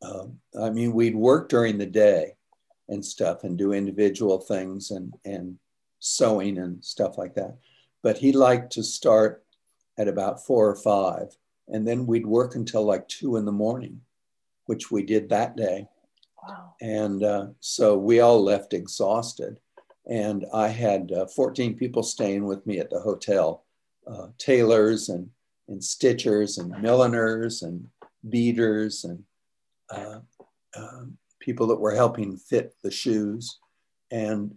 [0.00, 2.36] um, I mean, we'd work during the day
[2.88, 5.58] and stuff and do individual things and and
[5.98, 7.58] sewing and stuff like that.
[8.02, 9.44] But he liked to start
[9.98, 14.00] at about four or five, and then we'd work until like two in the morning,
[14.68, 15.88] which we did that day.
[16.46, 16.74] wow.
[16.82, 19.58] And uh, so we all left exhausted.
[20.06, 23.64] And I had uh, 14 people staying with me at the hotel
[24.06, 25.30] uh, tailors and,
[25.68, 27.88] and stitchers and milliners and
[28.28, 29.24] beaders and
[29.90, 30.20] uh,
[30.76, 33.58] um, people that were helping fit the shoes.
[34.10, 34.54] And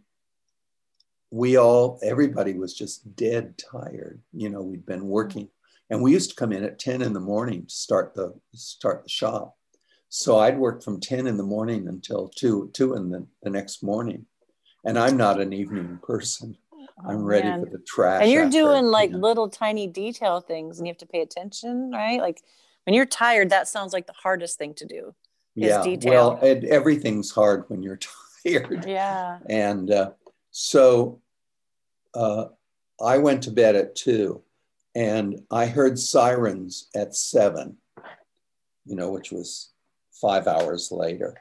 [1.32, 4.22] we all, everybody was just dead tired.
[4.34, 5.48] You know, we'd been working.
[5.90, 9.04] And we used to come in at 10 in the morning to start the start
[9.04, 9.58] the shop.
[10.14, 13.82] So I'd work from 10 in the morning until 2, 2 in the, the next
[13.82, 14.26] morning.
[14.84, 16.58] And I'm not an evening person.
[17.08, 17.64] I'm Oh, ready man.
[17.64, 18.22] for the trash.
[18.22, 19.20] and you're after, doing you like know.
[19.20, 22.20] little tiny detail things and you have to pay attention, right?
[22.20, 22.42] Like
[22.86, 25.16] when you're tired, that sounds like the hardest thing to do.
[25.56, 26.12] is yeah, detail.
[26.12, 27.98] Well, and everything's hard when you're
[28.46, 28.84] tired.
[28.86, 29.40] Yeah.
[29.48, 30.12] And uh,
[30.52, 31.22] so
[32.14, 32.48] uh,
[33.02, 34.42] I went to bed at two
[34.94, 37.78] and I heard sirens at seven,
[38.86, 39.71] you know, which was
[40.22, 41.36] five hours later.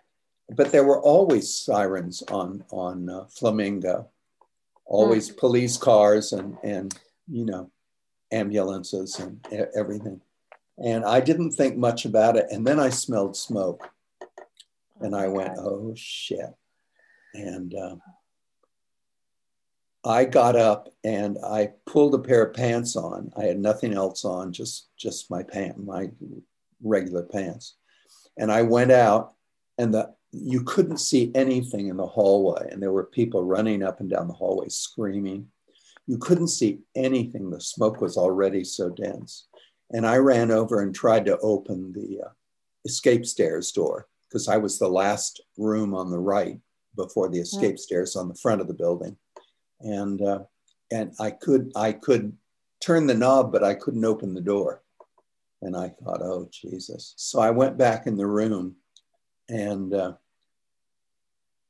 [0.48, 4.08] But there were always sirens on, on uh, Flamingo,
[4.84, 6.92] always police cars and, and,
[7.28, 7.70] you know,
[8.32, 10.20] ambulances and everything.
[10.82, 12.46] And I didn't think much about it.
[12.50, 13.88] And then I smelled smoke
[15.00, 16.54] and I went, oh shit.
[17.34, 17.96] And uh,
[20.04, 23.30] I got up and I pulled a pair of pants on.
[23.36, 26.10] I had nothing else on, just just my pant, my
[26.82, 27.74] regular pants.
[28.40, 29.34] And I went out,
[29.78, 34.00] and the you couldn't see anything in the hallway, and there were people running up
[34.00, 35.46] and down the hallway screaming.
[36.08, 37.50] You couldn't see anything.
[37.50, 39.46] The smoke was already so dense.
[39.92, 42.30] And I ran over and tried to open the uh,
[42.84, 46.58] escape stairs door because I was the last room on the right
[46.96, 49.16] before the escape stairs on the front of the building
[49.80, 50.40] and uh,
[50.90, 52.36] and I could I could
[52.80, 54.82] turn the knob, but I couldn't open the door.
[55.62, 57.14] And I thought, oh Jesus!
[57.16, 58.76] So I went back in the room,
[59.48, 60.12] and uh,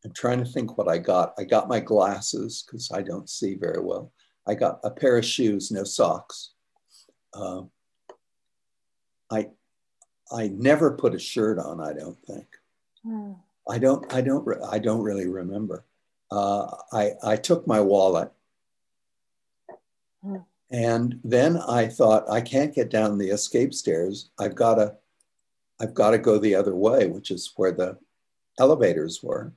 [0.04, 1.34] I'm trying to think what I got.
[1.38, 4.12] I got my glasses because I don't see very well.
[4.46, 6.52] I got a pair of shoes, no socks.
[7.34, 7.62] Uh,
[9.30, 9.48] I
[10.32, 11.80] I never put a shirt on.
[11.80, 12.46] I don't think.
[13.02, 13.32] Hmm.
[13.68, 14.12] I don't.
[14.12, 14.46] I don't.
[14.70, 15.84] I don't really remember
[16.30, 18.30] uh, I, I took my wallet.
[20.22, 20.36] Hmm.
[20.70, 24.30] And then I thought, I can't get down the escape stairs.
[24.38, 24.94] I've got to,
[25.80, 27.98] I've got to go the other way, which is where the
[28.58, 29.52] elevators were.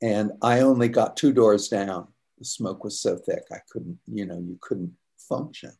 [0.00, 2.08] And I only got two doors down.
[2.38, 5.72] The smoke was so thick, I couldn't, you know, you couldn't function.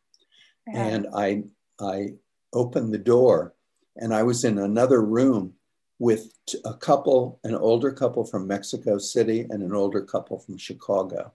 [0.67, 0.85] Yeah.
[0.85, 1.43] And I,
[1.81, 2.13] I
[2.53, 3.53] opened the door,
[3.97, 5.55] and I was in another room
[5.99, 6.33] with
[6.63, 11.33] a couple, an older couple from Mexico City and an older couple from Chicago,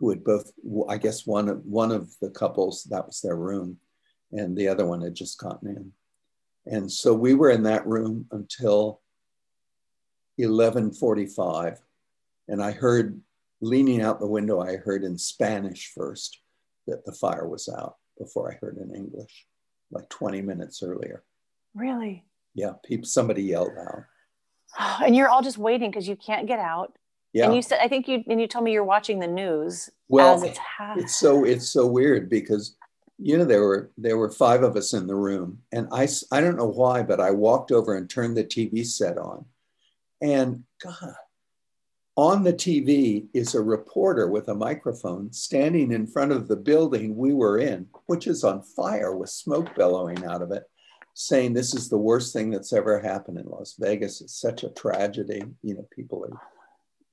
[0.00, 0.50] who had both,
[0.88, 3.76] I guess one of, one of the couples, that was their room,
[4.32, 5.92] and the other one had just gotten in.
[6.66, 9.02] And so we were in that room until
[10.36, 11.80] 1145.
[12.48, 13.20] And I heard,
[13.60, 16.40] leaning out the window, I heard in Spanish first
[16.86, 19.46] that the fire was out before I heard in English,
[19.90, 21.24] like 20 minutes earlier.
[21.74, 22.24] Really?
[22.54, 24.04] Yeah, people, somebody yelled out.
[25.04, 26.96] And you're all just waiting because you can't get out.
[27.32, 27.46] Yeah.
[27.46, 30.34] And you said, I think you and you told me you're watching the news Well,
[30.34, 30.58] as it's
[30.96, 32.76] it's so it's so weird because
[33.18, 36.40] you know there were there were five of us in the room and I I
[36.40, 39.44] don't know why but I walked over and turned the TV set on.
[40.20, 41.14] And god
[42.16, 47.16] on the TV is a reporter with a microphone standing in front of the building
[47.16, 50.64] we were in which is on fire with smoke bellowing out of it
[51.14, 54.20] saying this is the worst thing that's ever happened in Las Vegas.
[54.20, 55.42] It's such a tragedy.
[55.62, 56.40] You know people are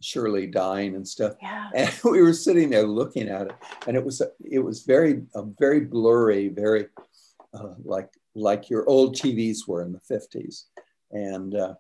[0.02, 1.70] surely dying and stuff yeah.
[1.74, 3.54] and we were sitting there looking at it
[3.88, 6.88] and it was it was very a very blurry very
[7.54, 10.66] uh, like like your old tvs were in the 50s
[11.12, 11.74] and uh,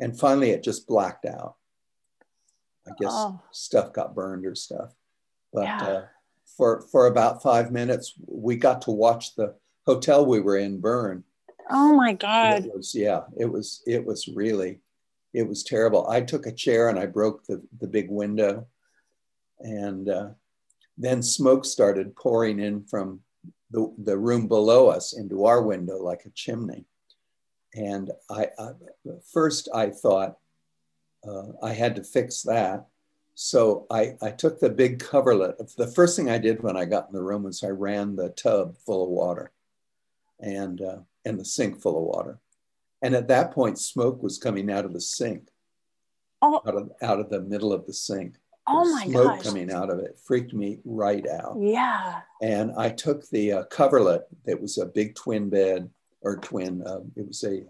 [0.00, 1.56] and finally it just blacked out
[2.86, 3.40] i guess Oh.
[3.50, 4.92] stuff got burned or stuff
[5.52, 5.82] but Yeah.
[5.82, 6.04] uh,
[6.56, 9.56] for for about five minutes we got to watch the
[9.86, 11.24] hotel we were in burn
[11.68, 12.64] Oh my God.
[12.64, 14.78] it was yeah it was it was really
[15.36, 16.08] it was terrible.
[16.08, 18.66] I took a chair and i broke the, the big window.
[19.60, 20.28] And uh,
[20.96, 23.20] then smoke started pouring in from
[23.70, 26.86] the, the room below us into our window like a chimney.
[27.74, 28.70] And i, I
[29.30, 30.38] first i thought
[31.28, 32.86] uh, i had to fix that.
[33.34, 35.58] So I, I took the big coverlet.
[35.76, 38.30] The first thing i did when i got in the room was i ran the
[38.30, 39.52] tub full of water
[40.40, 42.40] and uh, and the sink full of water
[43.06, 45.48] and at that point, smoke was coming out of the sink,
[46.42, 48.36] Oh, out of out of the middle of the sink.
[48.68, 49.42] oh my smoke gosh.
[49.46, 51.56] coming out of it freaked me right out.
[51.60, 52.20] Yeah.
[52.42, 55.88] And I took the uh, coverlet that was a big twin bed
[56.20, 56.82] or twin.
[56.82, 57.62] Uh, it was a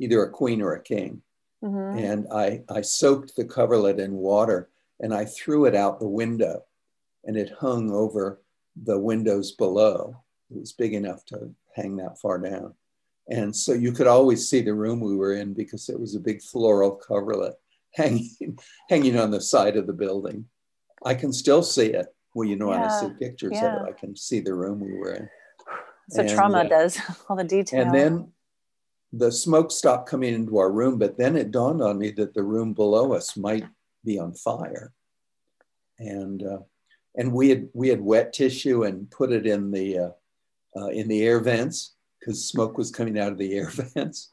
[0.00, 1.22] either a queen or a king,
[1.64, 1.98] Mhm.
[2.10, 4.68] and I I soaked the coverlet in water
[5.00, 6.64] and I threw it out the window,
[7.24, 8.40] and it hung over
[8.90, 10.16] the windows below.
[10.50, 12.74] It was big enough to hang that far down.
[13.28, 16.20] And so you could always see the room we were in because it was a
[16.20, 17.54] big floral coverlet
[17.94, 18.58] hanging,
[18.88, 20.46] hanging on the side of the building.
[21.04, 22.06] I can still see it.
[22.34, 23.66] Well, you know, when I Yeah, see pictures yeah.
[23.66, 25.28] of it, I can see the room we were in.
[26.10, 26.98] So And, trauma uh, does
[27.28, 27.82] all the detail.
[27.82, 28.32] And then
[29.12, 32.42] the smoke stopped coming into our room, but then it dawned on me that the
[32.42, 33.66] room below us might
[34.06, 34.94] be on fire.
[35.98, 36.60] And uh,
[37.16, 40.10] and we had we had wet tissue and put it in the uh,
[40.76, 44.32] uh, in the air vents because smoke was coming out of the air vents.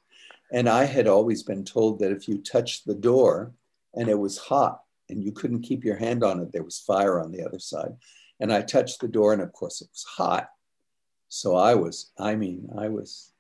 [0.51, 3.53] And I had always been told that if you touched the door
[3.93, 6.51] and it was hot, and you couldn't keep your hand on it.
[6.51, 7.95] There was fire on the other side.
[8.39, 10.49] And I touched the door, and of course, it was hot.
[11.29, 13.31] So I was, I mean, I was,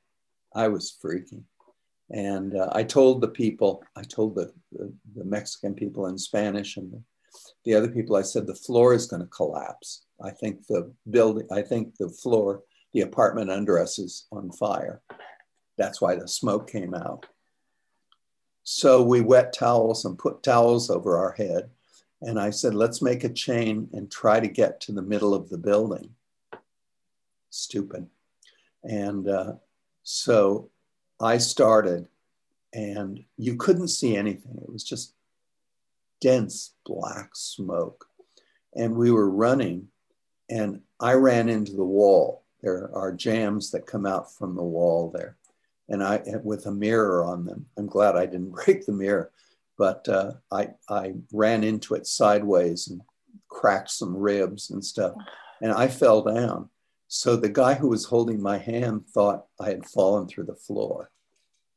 [0.53, 1.43] I was freaking.
[2.11, 6.77] And uh, I told the people, I told the, the, the, Mexican people in Spanish
[6.77, 7.01] and the,
[7.63, 10.05] the other people, I said, the floor is going to collapse.
[10.21, 12.61] I think the building, I think the floor,
[12.95, 15.01] the apartment under us is on fire.
[15.77, 17.25] That's why the smoke came out.
[18.63, 21.69] So we wet towels and put towels over our head.
[22.21, 25.49] And I said, let's make a chain and try to get to the middle of
[25.49, 26.11] the building.
[27.49, 28.07] Stupid.
[28.85, 29.53] And uh,
[30.03, 30.69] so
[31.19, 32.07] I started,
[32.73, 34.57] and you couldn't see anything.
[34.63, 35.13] It was just
[36.21, 38.05] dense black smoke.
[38.73, 39.89] And we were running,
[40.49, 42.44] and I ran into the wall.
[42.65, 45.37] There are jambs that come out from the wall there,
[45.87, 47.67] and I with a mirror on them.
[47.77, 49.31] I'm glad I didn't break the mirror,
[49.77, 53.01] but uh, I I ran into it sideways and
[53.49, 55.13] cracked some ribs and stuff,
[55.61, 56.71] and I fell down.
[57.07, 61.11] So the guy who was holding my hand thought I had fallen through the floor.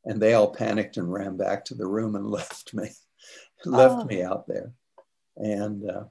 [0.05, 2.89] And they all panicked and ran back to the room and left me,
[3.63, 4.05] left oh.
[4.05, 4.71] me out there.
[5.37, 6.05] And uh,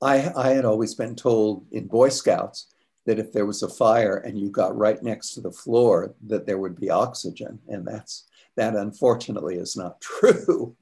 [0.00, 2.71] I, I had always been told in Boy Scouts
[3.06, 6.46] that if there was a fire and you got right next to the floor, that
[6.46, 7.58] there would be oxygen.
[7.68, 10.76] And that's that unfortunately is not true.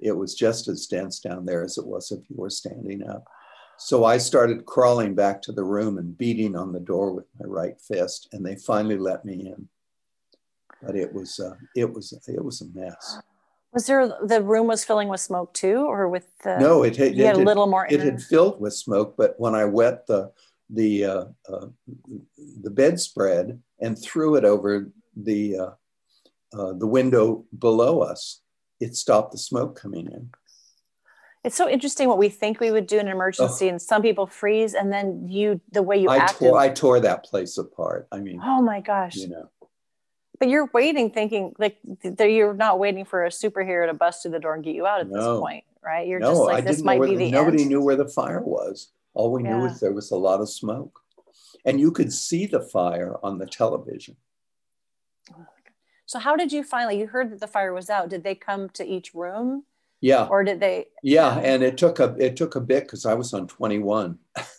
[0.00, 3.24] It was just as dense down there as it was if you were standing up.
[3.78, 7.46] So I started crawling back to the room and beating on the door with my
[7.46, 9.68] right fist, and they finally let me in.
[10.82, 13.18] But it was uh, it was it was a mess.
[13.72, 16.58] Was there the room was filling with smoke too, or with the?
[16.58, 17.86] No, it, it, it had a little more.
[17.90, 20.30] It had filled with smoke, but when I wet the
[20.72, 21.66] the uh, uh,
[22.62, 25.70] the bedspread and threw it over the uh,
[26.58, 28.40] uh, the window below us,
[28.80, 30.30] it stopped the smoke coming in
[31.44, 33.70] it's so interesting what we think we would do in an emergency, oh.
[33.70, 36.48] and some people freeze, and then you the way you I acted.
[36.48, 38.06] Tore, I tore that place apart.
[38.12, 39.50] I mean, oh my gosh, you know.
[40.38, 41.78] But you're waiting, thinking like
[42.18, 45.00] you're not waiting for a superhero to bust through the door and get you out
[45.00, 45.18] at no.
[45.18, 46.06] this point, right?
[46.06, 47.32] You're no, just like, this might be the, end.
[47.32, 47.70] Nobody end.
[47.70, 48.92] knew where the fire was.
[49.14, 49.56] All we yeah.
[49.56, 51.00] knew was there was a lot of smoke,
[51.64, 54.16] and you could see the fire on the television.
[56.06, 56.98] so how did you finally?
[56.98, 58.08] You heard that the fire was out.
[58.08, 59.64] Did they come to each room?
[60.02, 60.26] Yeah.
[60.26, 60.86] Or did they?
[61.02, 64.18] Yeah, and it took a it took a bit because I was on 21.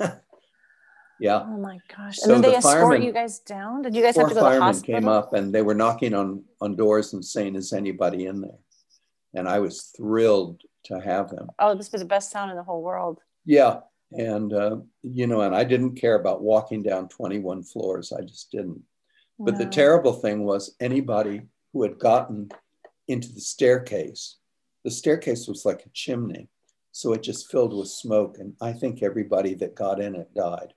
[1.19, 1.43] yeah.
[1.45, 2.17] Oh my gosh!
[2.17, 3.81] So and then they the escort firemen, you guys down.
[3.81, 5.01] Did you guys have to go to the hospital?
[5.01, 8.59] came up and they were knocking on on doors and saying, "Is anybody in there?"
[9.33, 11.49] And I was thrilled to have them.
[11.59, 13.19] Oh, this was the best sound in the whole world.
[13.45, 13.81] Yeah,
[14.17, 18.11] and uh, you know, and I didn't care about walking down 21 floors.
[18.11, 18.81] I just didn't.
[19.39, 21.41] But the terrible thing was anybody
[21.73, 22.49] who had gotten
[23.07, 24.37] into the staircase
[24.83, 26.49] the staircase was like a chimney.
[26.91, 28.37] So it just filled with smoke.
[28.39, 30.73] And I think everybody that got in it died.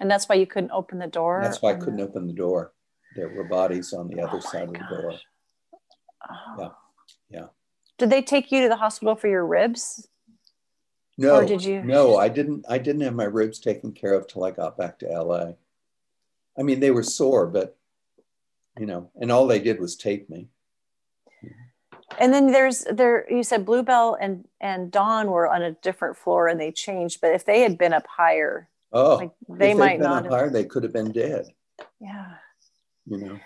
[0.00, 1.40] And that's why you couldn't open the door?
[1.42, 2.04] That's why I couldn't the...
[2.04, 2.72] open the door.
[3.14, 5.14] There were bodies on the other oh side of the door.
[6.28, 6.54] Oh.
[6.58, 6.68] Yeah.
[7.30, 7.46] Yeah.
[7.98, 10.08] Did they take you to the hospital for your ribs?
[11.16, 11.36] No.
[11.36, 11.82] Or did you?
[11.82, 12.64] No, I didn't.
[12.68, 15.52] I didn't have my ribs taken care of till I got back to LA.
[16.58, 17.76] I mean, they were sore, but
[18.78, 20.48] you know, and all they did was tape me
[22.18, 26.48] and then there's there you said bluebell and and dawn were on a different floor
[26.48, 30.24] and they changed but if they had been up higher oh like they might not
[30.24, 31.46] have, higher they could have been dead
[32.00, 32.34] yeah
[33.06, 33.38] you know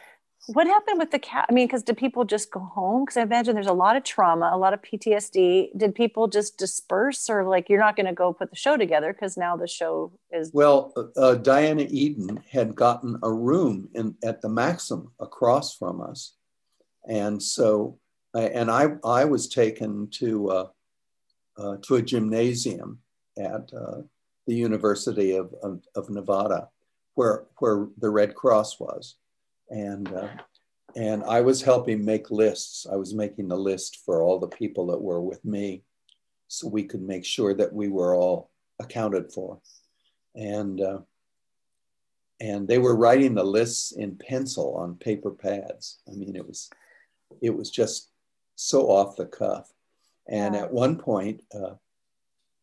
[0.48, 3.04] what happened with the cat i mean because did people just go home?
[3.04, 6.58] Because i imagine there's a lot of trauma a lot of ptsd did people just
[6.58, 9.68] disperse or like you're not going to go put the show together because now the
[9.68, 15.10] show is well uh, uh, diana eden had gotten a room in at the maxim
[15.20, 16.34] across from us.
[17.06, 17.98] And so
[18.34, 20.66] and I, I was taken to, uh,
[21.56, 23.00] uh, to a gymnasium
[23.38, 24.02] at uh,
[24.46, 26.68] the University of, of, of, Nevada,
[27.14, 29.16] where, where the Red Cross was.
[29.70, 30.28] And, uh,
[30.96, 32.86] and I was helping make lists.
[32.90, 35.82] I was making the list for all the people that were with me
[36.48, 38.50] so we could make sure that we were all
[38.80, 39.60] accounted for.
[40.34, 41.00] And, uh,
[42.40, 45.98] and they were writing the lists in pencil on paper pads.
[46.08, 46.70] I mean, it was,
[47.42, 48.10] it was just
[48.54, 49.70] so off the cuff.
[50.28, 51.74] And at one point, uh,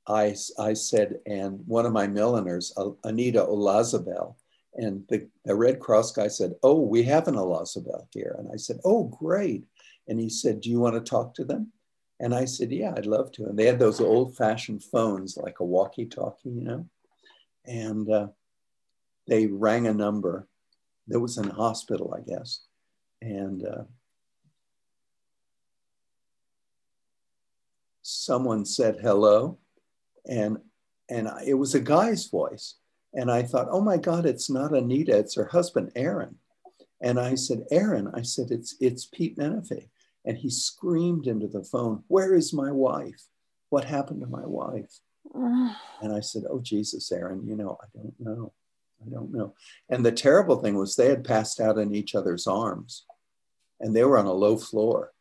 [0.08, 4.36] I, I said, and one of my milliners, Anita Olazabel,
[4.76, 8.36] and the, the Red Cross guy said, Oh, we have an Olazabel here.
[8.38, 9.66] And I said, Oh, great.
[10.08, 11.72] And he said, Do you want to talk to them?
[12.20, 13.46] And I said, Yeah, I'd love to.
[13.46, 16.86] And they had those old fashioned phones, like a walkie talkie, you know?
[17.66, 18.28] And uh,
[19.28, 20.48] they rang a number
[21.08, 22.62] that was in a hospital, I guess.
[23.22, 23.84] And uh,
[28.02, 29.58] someone said hello,
[30.30, 30.58] and
[31.10, 32.76] and it was a guy's voice,
[33.16, 36.36] and I thought, oh my God, it's not Anita, it's her husband Aaron.
[37.02, 39.88] And I said, Aaron, I said, it's it's Pete Menefee.
[40.26, 43.22] And he screamed into the phone, Where is my wife?
[43.70, 45.00] What happened to my wife?
[45.34, 48.54] and I said, Oh, Jesus, Aaron, you know, I don't know.
[49.06, 49.54] I don't know.
[49.90, 53.06] And the terrible thing was they had passed out in each other's arms
[53.80, 55.12] and they were on a low floor,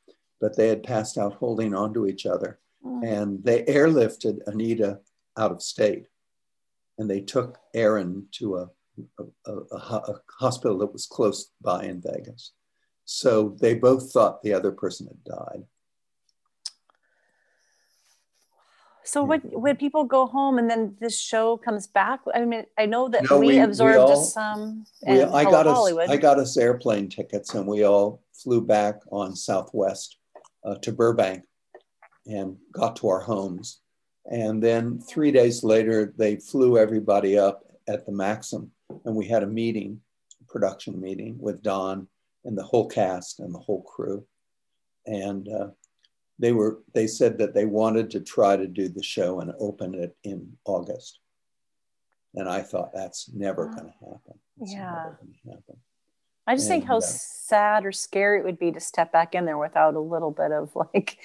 [0.40, 2.58] but they had passed out holding onto each other.
[2.84, 3.04] Mm.
[3.04, 5.00] And they airlifted Anita
[5.36, 6.06] out of state
[6.98, 8.68] and they took Aaron to a,
[9.18, 12.52] a, a, a hospital that was close by in Vegas.
[13.04, 15.64] So they both thought the other person had died.
[19.06, 22.86] So when when people go home and then this show comes back, I mean, I
[22.86, 24.86] know that no, we, we, absorbed we all, some.
[25.06, 26.04] We, I got Hollywood.
[26.04, 30.16] us I got us airplane tickets, and we all flew back on Southwest
[30.64, 31.42] uh, to Burbank,
[32.26, 33.82] and got to our homes.
[34.30, 38.70] And then three days later, they flew everybody up at the Maxim,
[39.04, 40.00] and we had a meeting,
[40.40, 42.08] a production meeting with Don
[42.44, 44.26] and the whole cast and the whole crew,
[45.06, 45.48] and.
[45.48, 45.68] Uh,
[46.38, 49.94] they were they said that they wanted to try to do the show and open
[49.94, 51.20] it in August.
[52.34, 54.38] And I thought that's never going to happen.
[54.60, 55.04] Yeah.
[55.46, 55.76] Happen.
[56.46, 59.34] I just and, think how uh, sad or scary it would be to step back
[59.34, 61.18] in there without a little bit of like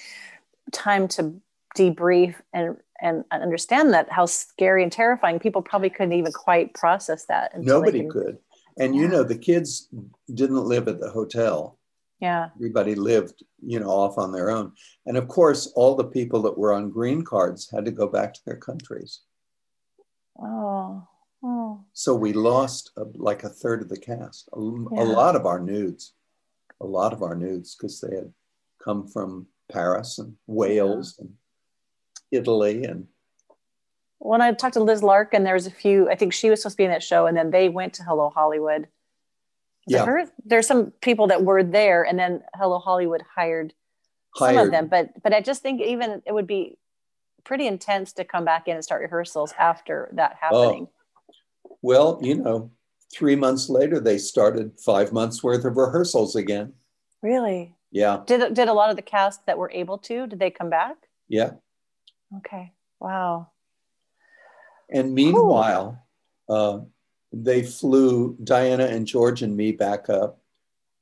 [0.72, 1.42] time to
[1.76, 7.26] debrief and and understand that how scary and terrifying people probably couldn't even quite process
[7.26, 7.52] that.
[7.58, 8.38] Nobody can, could.
[8.78, 9.02] And yeah.
[9.02, 9.90] you know, the kids
[10.34, 11.78] didn't live at the hotel.
[12.20, 12.50] Yeah.
[12.56, 14.74] Everybody lived, you know, off on their own.
[15.06, 18.34] And of course, all the people that were on green cards had to go back
[18.34, 19.22] to their countries.
[20.38, 21.08] Oh.
[21.44, 21.86] oh.
[21.94, 25.04] So we lost a, like a third of the cast, a, yeah.
[25.04, 26.14] a lot of our nudes,
[26.82, 28.34] a lot of our nudes, because they had
[28.84, 31.26] come from Paris and Wales yeah.
[31.26, 31.34] and
[32.32, 33.08] Italy and
[34.22, 36.74] when I talked to Liz Larkin, there was a few, I think she was supposed
[36.74, 38.90] to be in that show, and then they went to Hello Hollywood
[39.90, 40.06] yeah.
[40.06, 43.74] heard there's some people that were there and then Hello Hollywood hired,
[44.36, 46.78] hired, some of them, but but I just think even it would be
[47.44, 50.88] pretty intense to come back in and start rehearsals after that oh, happening.
[50.88, 51.78] Oh.
[51.82, 52.72] Well, you know,
[53.14, 56.74] three months later they started five months worth of rehearsals again.
[57.22, 57.76] Really?
[57.92, 58.22] Yeah.
[58.26, 60.96] Did did a lot of the cast that were able to, did they come back?
[61.28, 61.52] Yeah.
[62.38, 62.74] Okay.
[63.00, 63.52] Wow.
[64.92, 66.04] And meanwhile,
[66.48, 66.80] uh,
[67.32, 70.42] they flew Diana and George and me back up,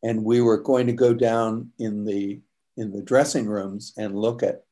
[0.04, 2.42] and we were going to go down in the
[2.76, 4.64] in the dressing rooms and look at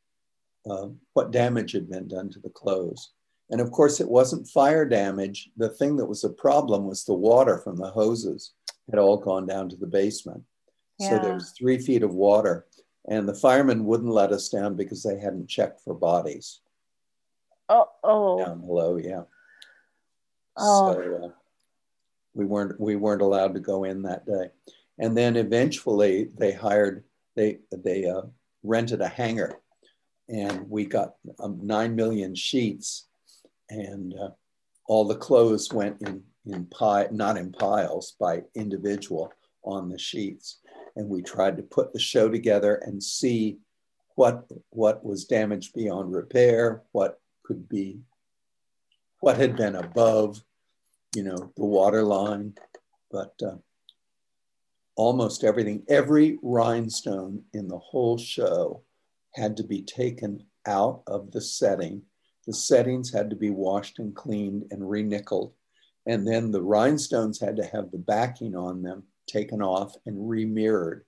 [0.70, 3.14] uh, what damage had been done to the clothes.
[3.50, 5.50] And of course, it wasn't fire damage.
[5.58, 8.54] The thing that was a problem was the water from the hoses
[8.90, 10.44] had all gone down to the basement.
[11.00, 11.10] Yeah.
[11.10, 12.66] So there was three feet of water,
[13.08, 16.62] and the firemen wouldn't let us down because they hadn't checked for bodies.
[17.70, 18.44] Oh, oh.
[18.44, 19.24] Down below, yeah.
[20.58, 20.94] Oh.
[20.94, 21.30] So, uh,
[22.36, 24.52] we weren't we weren't allowed to go in that day
[25.00, 27.04] and then eventually they hired
[27.36, 28.22] they they uh,
[28.64, 29.60] rented a hangar
[30.30, 33.08] and we got um, 9 million sheets
[33.70, 34.30] and uh,
[34.88, 39.34] all the clothes went in in pile not in piles by individual
[39.64, 40.60] on the sheets
[40.96, 43.58] and we tried to put the show together and see
[44.16, 48.00] what what was damaged beyond repair what could be
[49.20, 50.42] what had been above
[51.16, 52.54] you know, the water line,
[53.10, 53.56] but uh,
[54.96, 58.84] almost everything, every rhinestone in the whole show
[59.34, 62.02] had to be taken out of the setting.
[62.46, 65.54] The settings had to be washed and cleaned and renickeled.
[66.06, 71.02] And then the rhinestones had to have the backing on them taken off and remirrored.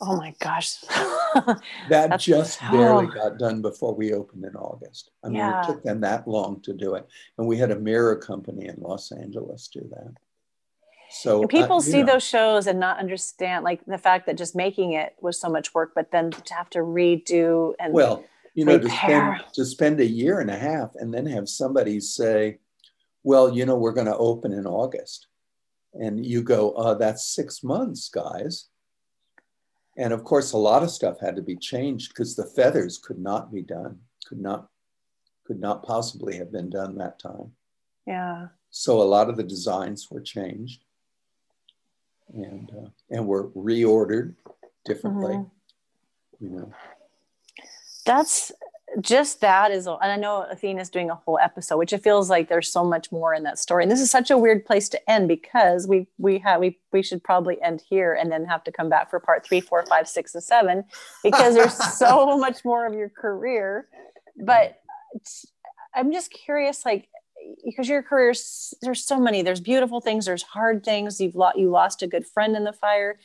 [0.00, 0.76] Oh my gosh.
[1.90, 5.10] that just barely got done before we opened in August.
[5.22, 5.62] I mean, yeah.
[5.62, 7.06] it took them that long to do it.
[7.36, 10.14] And we had a mirror company in Los Angeles do that.
[11.10, 12.14] So and people uh, see know.
[12.14, 15.74] those shows and not understand like the fact that just making it was so much
[15.74, 18.24] work, but then to have to redo and well,
[18.54, 22.00] you know, to spend, to spend a year and a half and then have somebody
[22.00, 22.58] say,
[23.22, 25.26] well, you know, we're going to open in August.
[25.94, 28.68] And you go, uh, that's six months, guys.
[29.96, 33.18] And of course, a lot of stuff had to be changed because the feathers could
[33.18, 34.68] not be done, could not,
[35.44, 37.52] could not possibly have been done that time.
[38.06, 38.48] Yeah.
[38.70, 40.84] So a lot of the designs were changed
[42.32, 44.36] and, uh, and were reordered
[44.84, 46.44] differently, mm-hmm.
[46.44, 46.72] you know.
[48.06, 48.52] That's
[49.00, 52.48] just that is and i know athena's doing a whole episode which it feels like
[52.48, 53.82] there's so much more in that story.
[53.82, 57.02] And this is such a weird place to end because we we have we we
[57.02, 60.08] should probably end here and then have to come back for part three four five
[60.08, 60.84] six and seven
[61.22, 63.88] because there's so much more of your career.
[64.36, 64.80] But
[65.92, 67.08] i'm just curious like
[67.64, 68.32] because your career
[68.80, 71.20] there's so many there's beautiful things there's hard things.
[71.20, 73.18] You've lost you lost a good friend in the fire.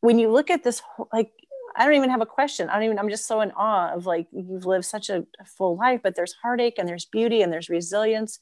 [0.00, 0.80] When you look at this
[1.12, 1.32] like
[1.76, 2.68] I don't even have a question.
[2.68, 5.76] I don't even, I'm just so in awe of like, you've lived such a, full
[5.76, 8.38] life, but there's heartache and there's beauty and there's resilience.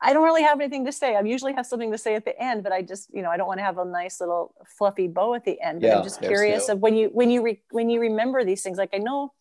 [0.00, 1.16] I don't really have anything to say.
[1.16, 3.36] I usually have something to say at the end, but I just, you know, I
[3.36, 5.80] don't want to have a nice little fluffy bow at the end.
[5.80, 8.62] But yeah, I'm just curious of when you, when you, re, when you remember these
[8.62, 9.32] things, like I know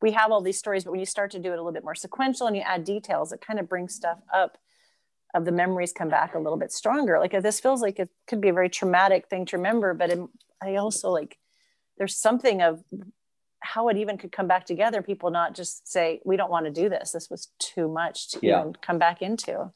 [0.00, 1.84] we have all these stories, but when you start to do it a little bit
[1.84, 4.58] more sequential and you add details, it kind of brings stuff up
[5.34, 7.18] of the memories come back a little bit stronger.
[7.18, 10.18] Like this feels like it could be a very traumatic thing to remember, but it,
[10.62, 11.37] I also like
[11.98, 12.82] there's something of
[13.60, 15.02] how it even could come back together.
[15.02, 17.12] People not just say we don't want to do this.
[17.12, 18.64] This was too much to yeah.
[18.80, 19.72] come back into.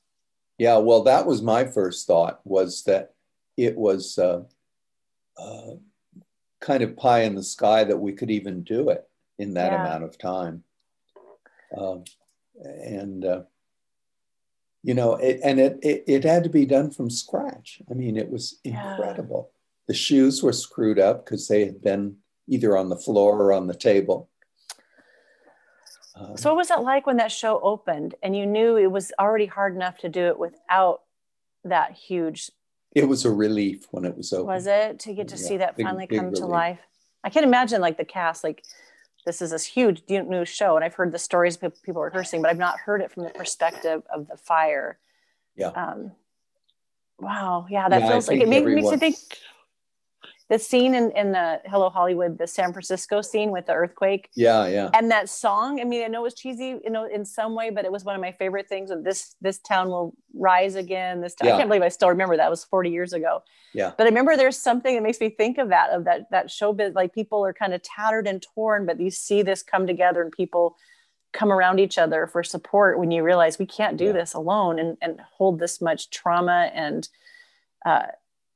[0.58, 3.14] Yeah well that was my first thought was that
[3.56, 4.42] it was uh,
[5.36, 5.72] uh,
[6.60, 9.08] kind of pie in the sky that we could even do it
[9.38, 9.84] in that yeah.
[9.84, 10.64] amount of time.
[11.76, 12.04] Um,
[12.64, 13.42] and uh,
[14.82, 17.82] you know it, and it, it, it had to be done from scratch.
[17.90, 19.50] I mean it was incredible.
[19.52, 19.58] yeah
[19.88, 22.16] the shoes were screwed up because they had been
[22.48, 24.28] either on the floor or on the table.
[26.14, 29.12] Um, so, what was it like when that show opened and you knew it was
[29.18, 31.02] already hard enough to do it without
[31.64, 32.50] that huge?
[32.94, 34.46] It was a relief when it was open.
[34.46, 36.80] Was it to get to yeah, see that big, finally come to life?
[37.24, 38.62] I can't imagine like the cast, like
[39.24, 42.58] this is this huge new show, and I've heard the stories people rehearsing, but I've
[42.58, 44.98] not heard it from the perspective of the fire.
[45.56, 45.68] Yeah.
[45.68, 46.12] Um,
[47.18, 47.66] wow.
[47.70, 49.16] Yeah, that yeah, feels like it makes me think
[50.52, 54.28] the scene in, in the Hello Hollywood, the San Francisco scene with the earthquake.
[54.36, 54.90] Yeah, yeah.
[54.92, 57.70] And that song, I mean, I know it was cheesy, you know, in some way,
[57.70, 58.90] but it was one of my favorite things.
[58.90, 61.22] And this this town will rise again.
[61.22, 61.54] This town, yeah.
[61.54, 62.48] I can't believe I still remember that.
[62.48, 63.42] It was 40 years ago.
[63.72, 63.92] Yeah.
[63.96, 66.94] But I remember there's something that makes me think of that, of that that showbiz,
[66.94, 70.30] like people are kind of tattered and torn, but you see this come together and
[70.30, 70.76] people
[71.32, 74.12] come around each other for support when you realize we can't do yeah.
[74.12, 77.08] this alone and, and hold this much trauma and
[77.86, 78.02] uh,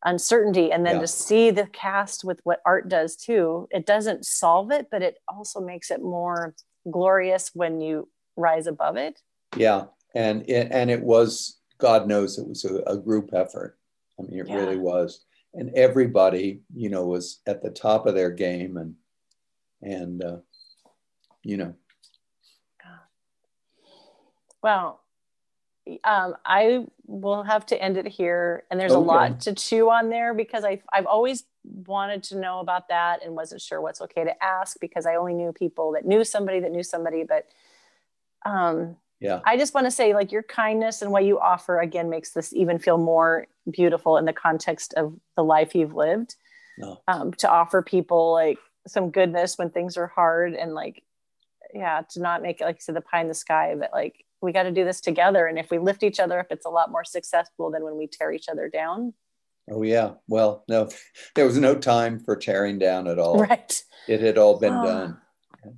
[0.06, 1.00] uncertainty and then yeah.
[1.00, 5.18] to see the cast with what art does too it doesn't solve it but it
[5.28, 6.54] also makes it more
[6.90, 9.20] glorious when you rise above it.
[9.56, 13.76] Yeah and it, and it was god knows it was a, a group effort.
[14.18, 14.54] I mean it yeah.
[14.54, 15.24] really was.
[15.52, 18.94] And everybody you know was at the top of their game and
[19.82, 20.38] and uh,
[21.42, 21.74] you know.
[24.62, 25.00] Well
[26.04, 28.64] um, I will have to end it here.
[28.70, 28.98] And there's okay.
[28.98, 33.24] a lot to chew on there because I, I've always wanted to know about that
[33.24, 36.60] and wasn't sure what's okay to ask because I only knew people that knew somebody
[36.60, 37.24] that knew somebody.
[37.24, 37.46] But
[38.44, 42.10] um, yeah, I just want to say, like, your kindness and what you offer again
[42.10, 46.36] makes this even feel more beautiful in the context of the life you've lived.
[46.78, 47.00] No.
[47.08, 51.02] Um, to offer people like some goodness when things are hard and like,
[51.72, 54.26] yeah, to not make it like you said, the pie in the sky, but like
[54.42, 55.46] we got to do this together.
[55.46, 58.06] And if we lift each other up, it's a lot more successful than when we
[58.06, 59.14] tear each other down.
[59.70, 60.12] Oh yeah.
[60.28, 60.88] Well, no,
[61.34, 63.38] there was no time for tearing down at all.
[63.38, 63.82] Right.
[64.08, 64.84] It had all been oh.
[64.84, 65.18] done.
[65.64, 65.72] Wow.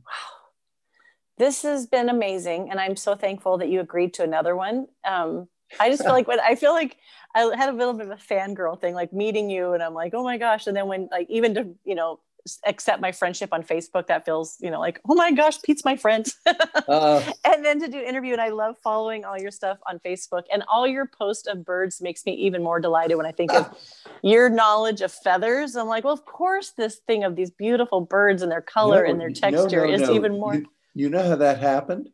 [1.38, 4.88] This has been amazing, and I'm so thankful that you agreed to another one.
[5.04, 5.48] Um,
[5.78, 6.96] I just feel like when I feel like
[7.34, 10.14] I had a little bit of a fangirl thing, like meeting you, and I'm like,
[10.14, 10.66] oh my gosh!
[10.66, 12.18] And then when like even to you know
[12.66, 15.96] accept my friendship on Facebook, that feels, you know, like, oh my gosh, Pete's my
[15.96, 16.26] friend.
[16.88, 18.32] uh, and then to do interview.
[18.32, 22.00] And I love following all your stuff on Facebook and all your post of birds
[22.00, 23.76] makes me even more delighted when I think of
[24.22, 25.76] your knowledge of feathers.
[25.76, 29.10] I'm like, well, of course, this thing of these beautiful birds and their color no,
[29.10, 30.54] and their texture no, no, is even more.
[30.54, 32.08] You, you, know how that happened?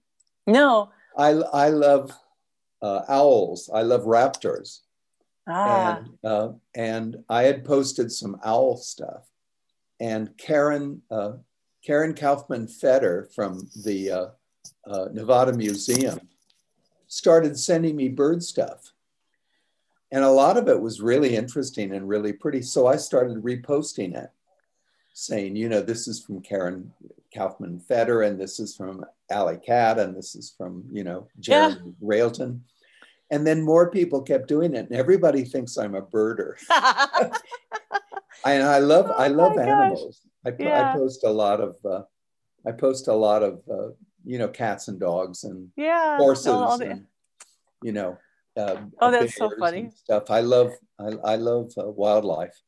[0.46, 0.90] No.
[1.16, 2.12] I, I love
[2.82, 3.70] uh, owls.
[3.72, 4.80] I love raptors.
[5.48, 5.98] Ah.
[5.98, 9.28] And, uh, and I had posted some owl stuff
[10.00, 11.32] and Karen uh,
[11.84, 14.26] Karen Kaufman Feder from the uh,
[14.86, 16.20] uh, Nevada Museum
[17.08, 18.92] started sending me bird stuff.
[20.10, 22.62] And a lot of it was really interesting and really pretty.
[22.62, 24.30] So I started reposting it,
[25.12, 26.92] saying, you know, this is from Karen
[27.34, 31.76] Kaufman Feder, and this is from Alley Cat, and this is from, you know, Jeremy
[31.84, 31.92] yeah.
[32.00, 32.64] Railton.
[33.30, 36.54] And then more people kept doing it, and everybody thinks I'm a birder.
[38.52, 40.20] and I love oh I love animals.
[40.46, 40.92] I, yeah.
[40.92, 42.02] I, post a lot of uh,
[42.66, 43.90] I post a lot of uh,
[44.24, 47.06] you know cats and dogs and yeah horses and
[47.82, 48.18] you know
[48.56, 50.30] uh, oh that's so funny stuff.
[50.30, 52.60] I love I, I love uh, wildlife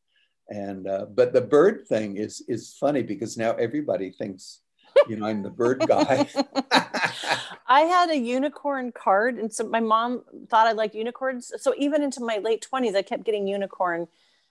[0.48, 4.60] and uh, but the bird thing is is funny because now everybody thinks
[5.08, 6.28] you know, I'm the bird guy.
[7.68, 11.52] I had a unicorn card, and so my mom thought I liked unicorns.
[11.58, 14.08] So even into my late twenties, I kept getting unicorn.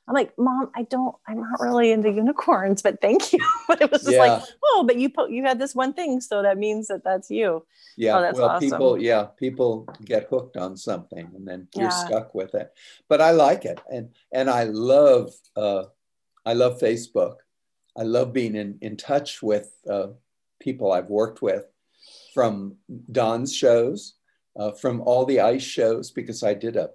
[0.07, 3.40] I'm like, Mom, I don't, I'm not really into unicorns, but thank you.
[3.68, 4.19] but it was just Yeah.
[4.38, 7.32] like, oh, but you put, you had this one thing, so that means that that's
[7.32, 7.65] you.
[7.98, 8.69] Yeah, Oh, that's well, awesome.
[8.69, 11.90] people, yeah, people get hooked on something, and then you're Yeah.
[11.90, 12.72] stuck with it.
[13.07, 15.86] But I like it, and and I love, uh,
[16.45, 17.38] I love Facebook.
[17.98, 20.07] I love being in in touch with uh,
[20.60, 21.65] people I've worked with
[22.34, 22.76] from
[23.11, 24.15] Don's shows,
[24.60, 26.90] uh, from all the ice shows, because I did a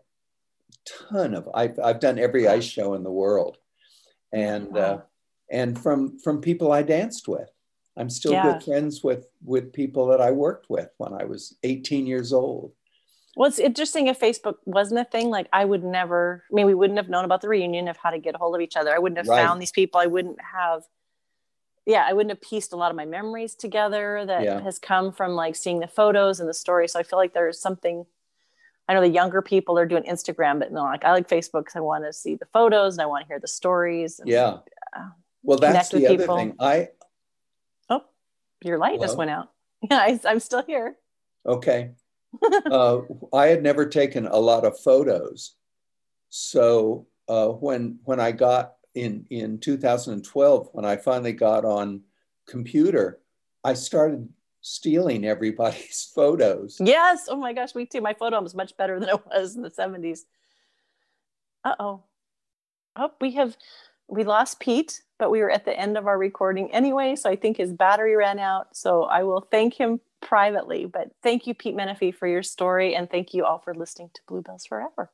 [1.08, 1.48] ton of.
[1.54, 3.58] I've I've done every ice show in the world,
[4.32, 4.98] and uh,
[5.50, 7.48] and from from people I danced with.
[7.96, 8.42] I'm still Yeah.
[8.52, 12.72] good friends with with people that I worked with when I was 18 years old.
[13.36, 15.30] Well, it's interesting if Facebook wasn't a thing.
[15.30, 18.10] Like, I would never, I mean, we wouldn't have known about the reunion of how
[18.10, 18.92] to get a hold of each other.
[18.94, 19.44] I wouldn't have Right.
[19.44, 20.00] found these people.
[20.00, 20.82] I wouldn't have,
[21.86, 24.60] yeah, I wouldn't have pieced a lot of my memories together that Yeah.
[24.60, 26.92] has come from like seeing the photos and the stories.
[26.92, 28.04] So I feel like there's something,
[28.90, 31.76] I know the younger people are doing Instagram, but no, like I like Facebook because
[31.76, 34.18] I want to see the photos and I want to hear the stories.
[34.18, 34.58] And, Yeah.
[34.96, 35.10] uh,
[35.44, 36.36] Well, that's the other people.
[36.36, 36.56] thing.
[36.58, 36.88] I
[37.88, 38.02] Oh,
[38.64, 39.52] your light just went out.
[39.88, 40.96] Yeah, I, I'm still here.
[41.46, 41.92] okay.
[42.70, 42.98] uh,
[43.32, 45.54] I had never taken a lot of photos,
[46.28, 52.02] so uh, when when I got in in 2012, when I finally got on
[52.46, 53.20] computer,
[53.64, 54.28] I started
[54.60, 56.78] stealing everybody's photos.
[56.80, 57.26] Yes.
[57.28, 58.00] Oh my gosh, me too.
[58.00, 60.20] My photo is much better than it was in the 70s.
[61.64, 62.02] Uh oh.
[62.96, 63.56] Oh, we have
[64.08, 67.36] we lost Pete, but we were at the end of our recording anyway, so I
[67.36, 68.76] think his battery ran out.
[68.76, 70.86] So I will thank him privately.
[70.86, 74.20] But thank you, Pete Menefee, for your story, and thank you all for listening to
[74.26, 75.10] Bluebells Forever.